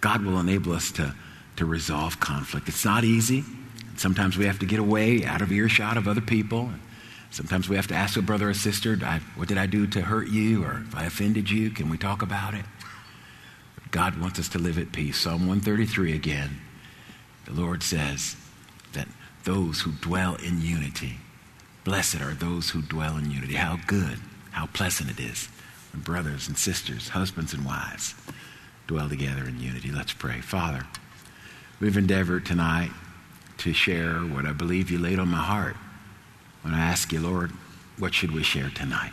God 0.00 0.24
will 0.24 0.40
enable 0.40 0.72
us 0.72 0.90
to, 0.92 1.14
to 1.56 1.64
resolve 1.64 2.18
conflict. 2.18 2.68
It's 2.68 2.84
not 2.84 3.04
easy. 3.04 3.44
Sometimes 3.96 4.36
we 4.36 4.46
have 4.46 4.58
to 4.58 4.66
get 4.66 4.80
away 4.80 5.24
out 5.24 5.42
of 5.42 5.52
earshot 5.52 5.96
of 5.96 6.08
other 6.08 6.20
people. 6.20 6.70
Sometimes 7.30 7.68
we 7.68 7.76
have 7.76 7.86
to 7.86 7.94
ask 7.94 8.16
a 8.16 8.22
brother 8.22 8.50
or 8.50 8.54
sister, 8.54 8.96
What 9.36 9.48
did 9.48 9.58
I 9.58 9.66
do 9.66 9.86
to 9.88 10.02
hurt 10.02 10.28
you? 10.28 10.64
Or 10.64 10.82
if 10.86 10.96
I 10.96 11.04
offended 11.04 11.50
you, 11.50 11.70
can 11.70 11.88
we 11.88 11.98
talk 11.98 12.22
about 12.22 12.54
it? 12.54 12.64
God 13.92 14.18
wants 14.20 14.38
us 14.38 14.48
to 14.50 14.58
live 14.58 14.78
at 14.78 14.90
peace. 14.90 15.18
Psalm 15.18 15.46
133 15.46 16.14
again. 16.14 16.60
The 17.44 17.52
Lord 17.52 17.82
says 17.82 18.36
that 18.92 19.06
those 19.44 19.80
who 19.82 19.92
dwell 19.92 20.34
in 20.36 20.62
unity. 20.62 21.16
Blessed 21.84 22.20
are 22.20 22.34
those 22.34 22.70
who 22.70 22.82
dwell 22.82 23.16
in 23.16 23.30
unity. 23.30 23.54
How 23.54 23.78
good, 23.86 24.18
how 24.52 24.66
pleasant 24.66 25.10
it 25.10 25.20
is 25.20 25.48
when 25.92 26.02
brothers 26.02 26.48
and 26.48 26.56
sisters, 26.56 27.10
husbands 27.10 27.52
and 27.52 27.64
wives 27.64 28.14
dwell 28.86 29.08
together 29.08 29.48
in 29.48 29.60
unity. 29.60 29.90
Let's 29.90 30.12
pray. 30.12 30.40
Father, 30.40 30.86
we've 31.80 31.96
endeavored 31.96 32.46
tonight 32.46 32.90
to 33.58 33.72
share 33.72 34.20
what 34.20 34.46
I 34.46 34.52
believe 34.52 34.90
you 34.90 34.98
laid 34.98 35.18
on 35.18 35.28
my 35.28 35.42
heart 35.42 35.76
when 36.62 36.74
I 36.74 36.80
ask 36.80 37.12
you, 37.12 37.20
Lord, 37.20 37.50
what 37.98 38.14
should 38.14 38.32
we 38.32 38.42
share 38.42 38.70
tonight? 38.70 39.12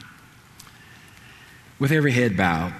With 1.79 1.91
every 1.91 2.11
head 2.11 2.37
bowed, 2.37 2.73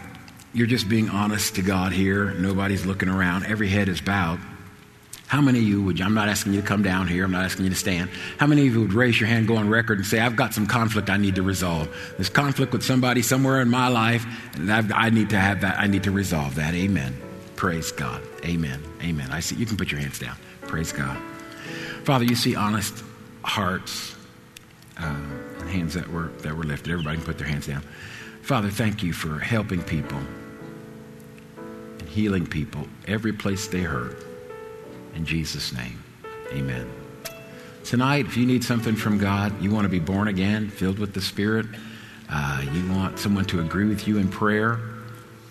you're 0.54 0.68
just 0.68 0.90
being 0.90 1.10
honest 1.10 1.56
to 1.56 1.62
God 1.62 1.92
here. 1.92 2.32
Nobody's 2.34 2.86
looking 2.86 3.10
around. 3.10 3.46
Every 3.46 3.70
head 3.70 3.88
is 3.88 4.02
bowed. 4.02 4.40
How 5.30 5.42
many 5.42 5.60
of 5.60 5.66
you 5.66 5.84
would, 5.84 6.02
I'm 6.02 6.16
not 6.16 6.28
asking 6.28 6.56
you 6.56 6.62
to 6.62 6.66
come 6.66 6.82
down 6.82 7.08
here, 7.08 7.24
I'm 7.24 7.32
not 7.32 7.46
asking 7.46 7.66
you 7.66 7.70
to 7.70 7.76
stand. 7.76 8.10
How 8.40 8.48
many 8.48 8.66
of 8.66 8.74
you 8.74 8.82
would 8.82 8.94
raise 8.94 9.20
your 9.20 9.30
hand, 9.30 9.48
go 9.48 9.58
on 9.58 9.70
record, 9.70 10.00
and 10.00 10.08
say, 10.08 10.20
I've 10.20 10.36
got 10.36 10.56
some 10.56 10.66
conflict 10.66 11.08
I 11.08 11.18
need 11.18 11.36
to 11.36 11.44
resolve? 11.44 11.88
There's 12.18 12.30
conflict 12.30 12.74
with 12.74 12.84
somebody 12.84 13.22
somewhere 13.22 13.62
in 13.62 13.70
my 13.70 13.90
life, 13.90 14.26
and 14.56 14.74
I've, 14.74 14.92
i 14.92 15.12
need 15.12 15.30
to 15.30 15.40
have 15.40 15.62
that, 15.62 15.78
I 15.80 15.86
need 15.86 16.02
to 16.06 16.12
resolve 16.12 16.56
that. 16.56 16.74
Amen. 16.74 17.16
Praise 17.56 17.92
God. 17.92 18.24
Amen. 18.44 18.82
Amen. 19.04 19.30
I 19.30 19.40
see, 19.40 19.56
you 19.56 19.68
can 19.68 19.78
put 19.78 19.92
your 19.92 20.00
hands 20.02 20.18
down. 20.18 20.36
Praise 20.62 20.92
God. 20.92 21.22
Father, 22.06 22.26
you 22.26 22.36
see 22.36 22.56
honest 22.56 23.04
hearts, 23.44 24.16
uh, 24.98 25.14
hands 25.68 25.94
that 25.94 26.12
were, 26.12 26.30
that 26.40 26.58
were 26.58 26.64
lifted. 26.64 26.92
Everybody 26.92 27.18
can 27.18 27.26
put 27.28 27.38
their 27.38 27.48
hands 27.48 27.68
down. 27.68 27.84
Father, 28.42 28.72
thank 28.72 29.04
you 29.04 29.14
for 29.14 29.38
helping 29.38 29.84
people 29.84 30.22
and 32.00 32.10
healing 32.10 32.48
people 32.48 32.88
every 33.08 33.32
place 33.32 33.68
they 33.68 33.82
hurt. 33.82 34.26
In 35.16 35.26
Jesus' 35.26 35.74
name, 35.74 36.02
amen. 36.52 36.90
Tonight, 37.84 38.26
if 38.26 38.38
you 38.38 38.46
need 38.46 38.64
something 38.64 38.96
from 38.96 39.18
God, 39.18 39.62
you 39.62 39.72
want 39.72 39.86
to 39.86 39.90
be 39.90 40.00
born 40.00 40.28
again, 40.28 40.70
filled 40.70 41.00
with 41.00 41.14
the 41.14 41.22
Spirit, 41.22 41.66
uh, 42.30 42.64
you 42.72 42.88
want 42.92 43.18
someone 43.18 43.46
to 43.46 43.60
agree 43.60 43.86
with 43.86 44.08
you 44.08 44.18
in 44.18 44.28
prayer, 44.28 44.80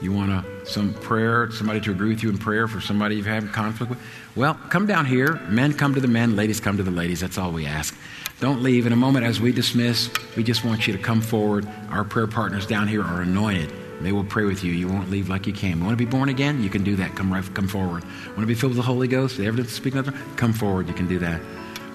you 0.01 0.13
want 0.13 0.31
a, 0.31 0.45
some 0.65 0.95
prayer, 0.95 1.51
somebody 1.51 1.81
to 1.81 1.91
agree 1.91 2.11
with 2.11 2.23
you 2.23 2.31
in 2.31 2.39
prayer 2.39 2.69
for 2.69 2.81
somebody 2.81 3.17
you've 3.17 3.27
had 3.27 3.53
conflict 3.53 3.91
with, 3.91 3.99
well, 4.37 4.55
come 4.55 4.87
down 4.87 5.07
here. 5.07 5.35
Men 5.49 5.73
come 5.73 5.95
to 5.95 6.01
the 6.01 6.07
men, 6.07 6.37
ladies 6.37 6.61
come 6.61 6.77
to 6.77 6.85
the 6.85 6.91
ladies. 6.93 7.19
That's 7.19 7.37
all 7.37 7.51
we 7.51 7.67
ask. 7.67 7.97
Don't 8.39 8.63
leave. 8.63 8.87
In 8.87 8.93
a 8.93 8.97
moment, 8.97 9.27
as 9.27 9.41
we 9.41 9.51
dismiss, 9.51 10.09
we 10.37 10.45
just 10.45 10.65
want 10.65 10.87
you 10.87 10.93
to 10.93 11.03
come 11.03 11.21
forward. 11.21 11.69
Our 11.91 12.05
prayer 12.05 12.29
partners 12.29 12.65
down 12.65 12.87
here 12.87 13.03
are 13.03 13.23
anointed. 13.23 13.73
They 14.01 14.13
will 14.13 14.25
pray 14.25 14.45
with 14.45 14.63
you. 14.63 14.73
You 14.73 14.89
won't 14.89 15.11
leave 15.11 15.29
like 15.29 15.47
you 15.47 15.53
came. 15.53 15.79
You 15.79 15.85
want 15.85 15.99
to 15.99 16.05
be 16.05 16.11
born 16.11 16.29
again? 16.29 16.63
You 16.63 16.71
can 16.71 16.85
do 16.85 16.97
that. 16.97 17.17
Come 17.17 17.33
right, 17.33 17.45
come 17.55 17.67
forward. 17.67 18.05
Want 18.05 18.41
to 18.41 18.47
be 18.47 18.55
filled 18.55 18.71
with 18.71 18.77
the 18.77 18.83
Holy 18.83 19.09
Ghost? 19.09 19.37
The 19.37 19.47
evidence 19.47 19.73
speaking 19.73 19.99
of 19.99 20.15
Come 20.37 20.53
forward. 20.53 20.87
You 20.87 20.95
can 20.95 21.09
do 21.09 21.19
that. 21.19 21.41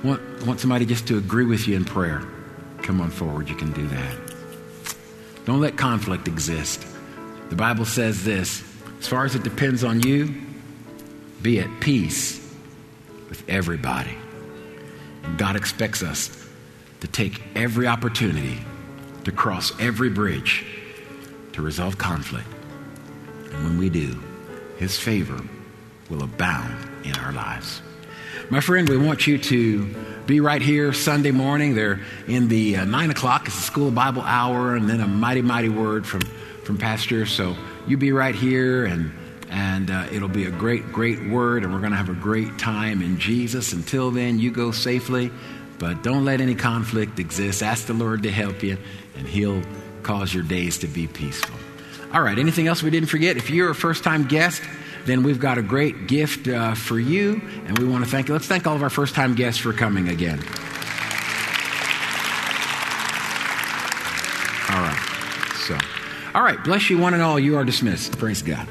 Want, 0.04 0.22
want 0.46 0.60
somebody 0.60 0.86
just 0.86 1.08
to 1.08 1.18
agree 1.18 1.46
with 1.46 1.68
you 1.68 1.76
in 1.76 1.86
prayer? 1.86 2.24
Come 2.82 3.00
on 3.00 3.10
forward. 3.10 3.48
You 3.48 3.56
can 3.56 3.72
do 3.72 3.88
that. 3.88 4.16
Don't 5.46 5.62
let 5.62 5.78
conflict 5.78 6.28
exist. 6.28 6.86
The 7.50 7.56
Bible 7.56 7.86
says 7.86 8.24
this 8.24 8.64
as 9.00 9.08
far 9.08 9.26
as 9.26 9.36
it 9.36 9.44
depends 9.44 9.84
on 9.84 10.02
you, 10.02 10.34
be 11.42 11.60
at 11.60 11.80
peace 11.80 12.40
with 13.30 13.44
everybody. 13.50 14.18
God 15.38 15.56
expects 15.56 16.04
us 16.04 16.48
to 17.00 17.08
take 17.08 17.42
every 17.56 17.88
opportunity 17.88 18.60
to 19.24 19.32
cross 19.32 19.72
every 19.80 20.10
bridge 20.10 20.66
to 21.54 21.62
resolve 21.62 21.98
conflict. 21.98 22.48
And 23.52 23.64
when 23.64 23.78
we 23.78 23.90
do, 23.90 24.20
His 24.78 24.98
favor 24.98 25.40
will 26.10 26.24
abound 26.24 26.76
in 27.06 27.16
our 27.16 27.32
lives. 27.32 27.82
My 28.50 28.60
friend, 28.60 28.90
we 28.90 28.98
want 28.98 29.26
you 29.26 29.38
to 29.38 29.96
be 30.26 30.40
right 30.40 30.62
here 30.62 30.94
Sunday 30.94 31.32
morning. 31.32 31.76
They're 31.76 32.02
in 32.28 32.48
the 32.48 32.78
uh, 32.78 32.86
9 32.86 33.12
o'clock. 33.12 33.48
It's 33.48 33.56
the 33.56 33.62
School 33.62 33.92
Bible 33.92 34.22
hour, 34.22 34.76
and 34.76 34.90
then 34.90 35.00
a 35.00 35.08
mighty, 35.08 35.42
mighty 35.42 35.70
word 35.70 36.06
from, 36.06 36.22
from 36.64 36.78
Pastor. 36.78 37.26
So 37.26 37.56
you 37.88 37.98
be 37.98 38.12
right 38.12 38.36
here, 38.36 38.86
and, 38.86 39.14
and 39.50 39.90
uh, 39.90 40.08
it'll 40.12 40.30
be 40.30 40.46
a 40.46 40.52
great, 40.52 40.92
great 40.92 41.24
word, 41.28 41.64
and 41.64 41.74
we're 41.74 41.80
going 41.80 41.92
to 41.92 41.98
have 41.98 42.10
a 42.10 42.14
great 42.14 42.58
time 42.58 43.02
in 43.02 43.18
Jesus. 43.18 43.74
Until 43.74 44.12
then, 44.12 44.40
you 44.40 44.52
go 44.52 44.72
safely, 44.72 45.32
but 45.80 46.04
don't 46.04 46.26
let 46.26 46.42
any 46.42 46.56
conflict 46.56 47.20
exist. 47.20 47.64
Ask 47.64 47.88
the 47.88 47.94
Lord 47.94 48.24
to 48.24 48.32
help 48.32 48.64
you, 48.64 48.78
and 49.16 49.28
He'll 49.28 49.62
cause 50.04 50.34
your 50.34 50.44
days 50.44 50.78
to 50.80 50.88
be 50.88 51.08
peaceful. 51.08 51.56
All 52.14 52.22
right, 52.22 52.38
anything 52.38 52.68
else 52.68 52.84
we 52.84 52.92
didn't 52.92 53.10
forget? 53.10 53.38
If 53.38 53.50
you're 53.50 53.72
a 53.72 53.76
first 53.76 54.04
time 54.04 54.26
guest, 54.28 54.62
then 55.06 55.24
we've 55.24 55.40
got 55.40 55.58
a 55.58 55.62
great 55.62 56.08
gift 56.08 56.48
uh, 56.48 56.76
for 56.76 57.00
you, 57.00 57.42
and 57.66 57.78
we 57.80 57.86
want 57.86 58.04
to 58.04 58.10
thank 58.10 58.28
you. 58.28 58.34
Let's 58.34 58.48
thank 58.48 58.68
all 58.68 58.76
of 58.76 58.84
our 58.84 58.90
first 58.90 59.16
time 59.16 59.36
guests 59.36 59.60
for 59.60 59.74
coming 59.74 60.10
again. 60.10 60.40
All 64.70 64.82
right, 64.82 65.54
so, 65.68 65.78
all 66.36 66.44
right, 66.44 66.64
bless 66.64 66.90
you 66.90 66.98
one 66.98 67.14
and 67.14 67.24
all. 67.24 67.40
You 67.40 67.58
are 67.58 67.66
dismissed. 67.66 68.18
Praise 68.18 68.42
God. 68.42 68.68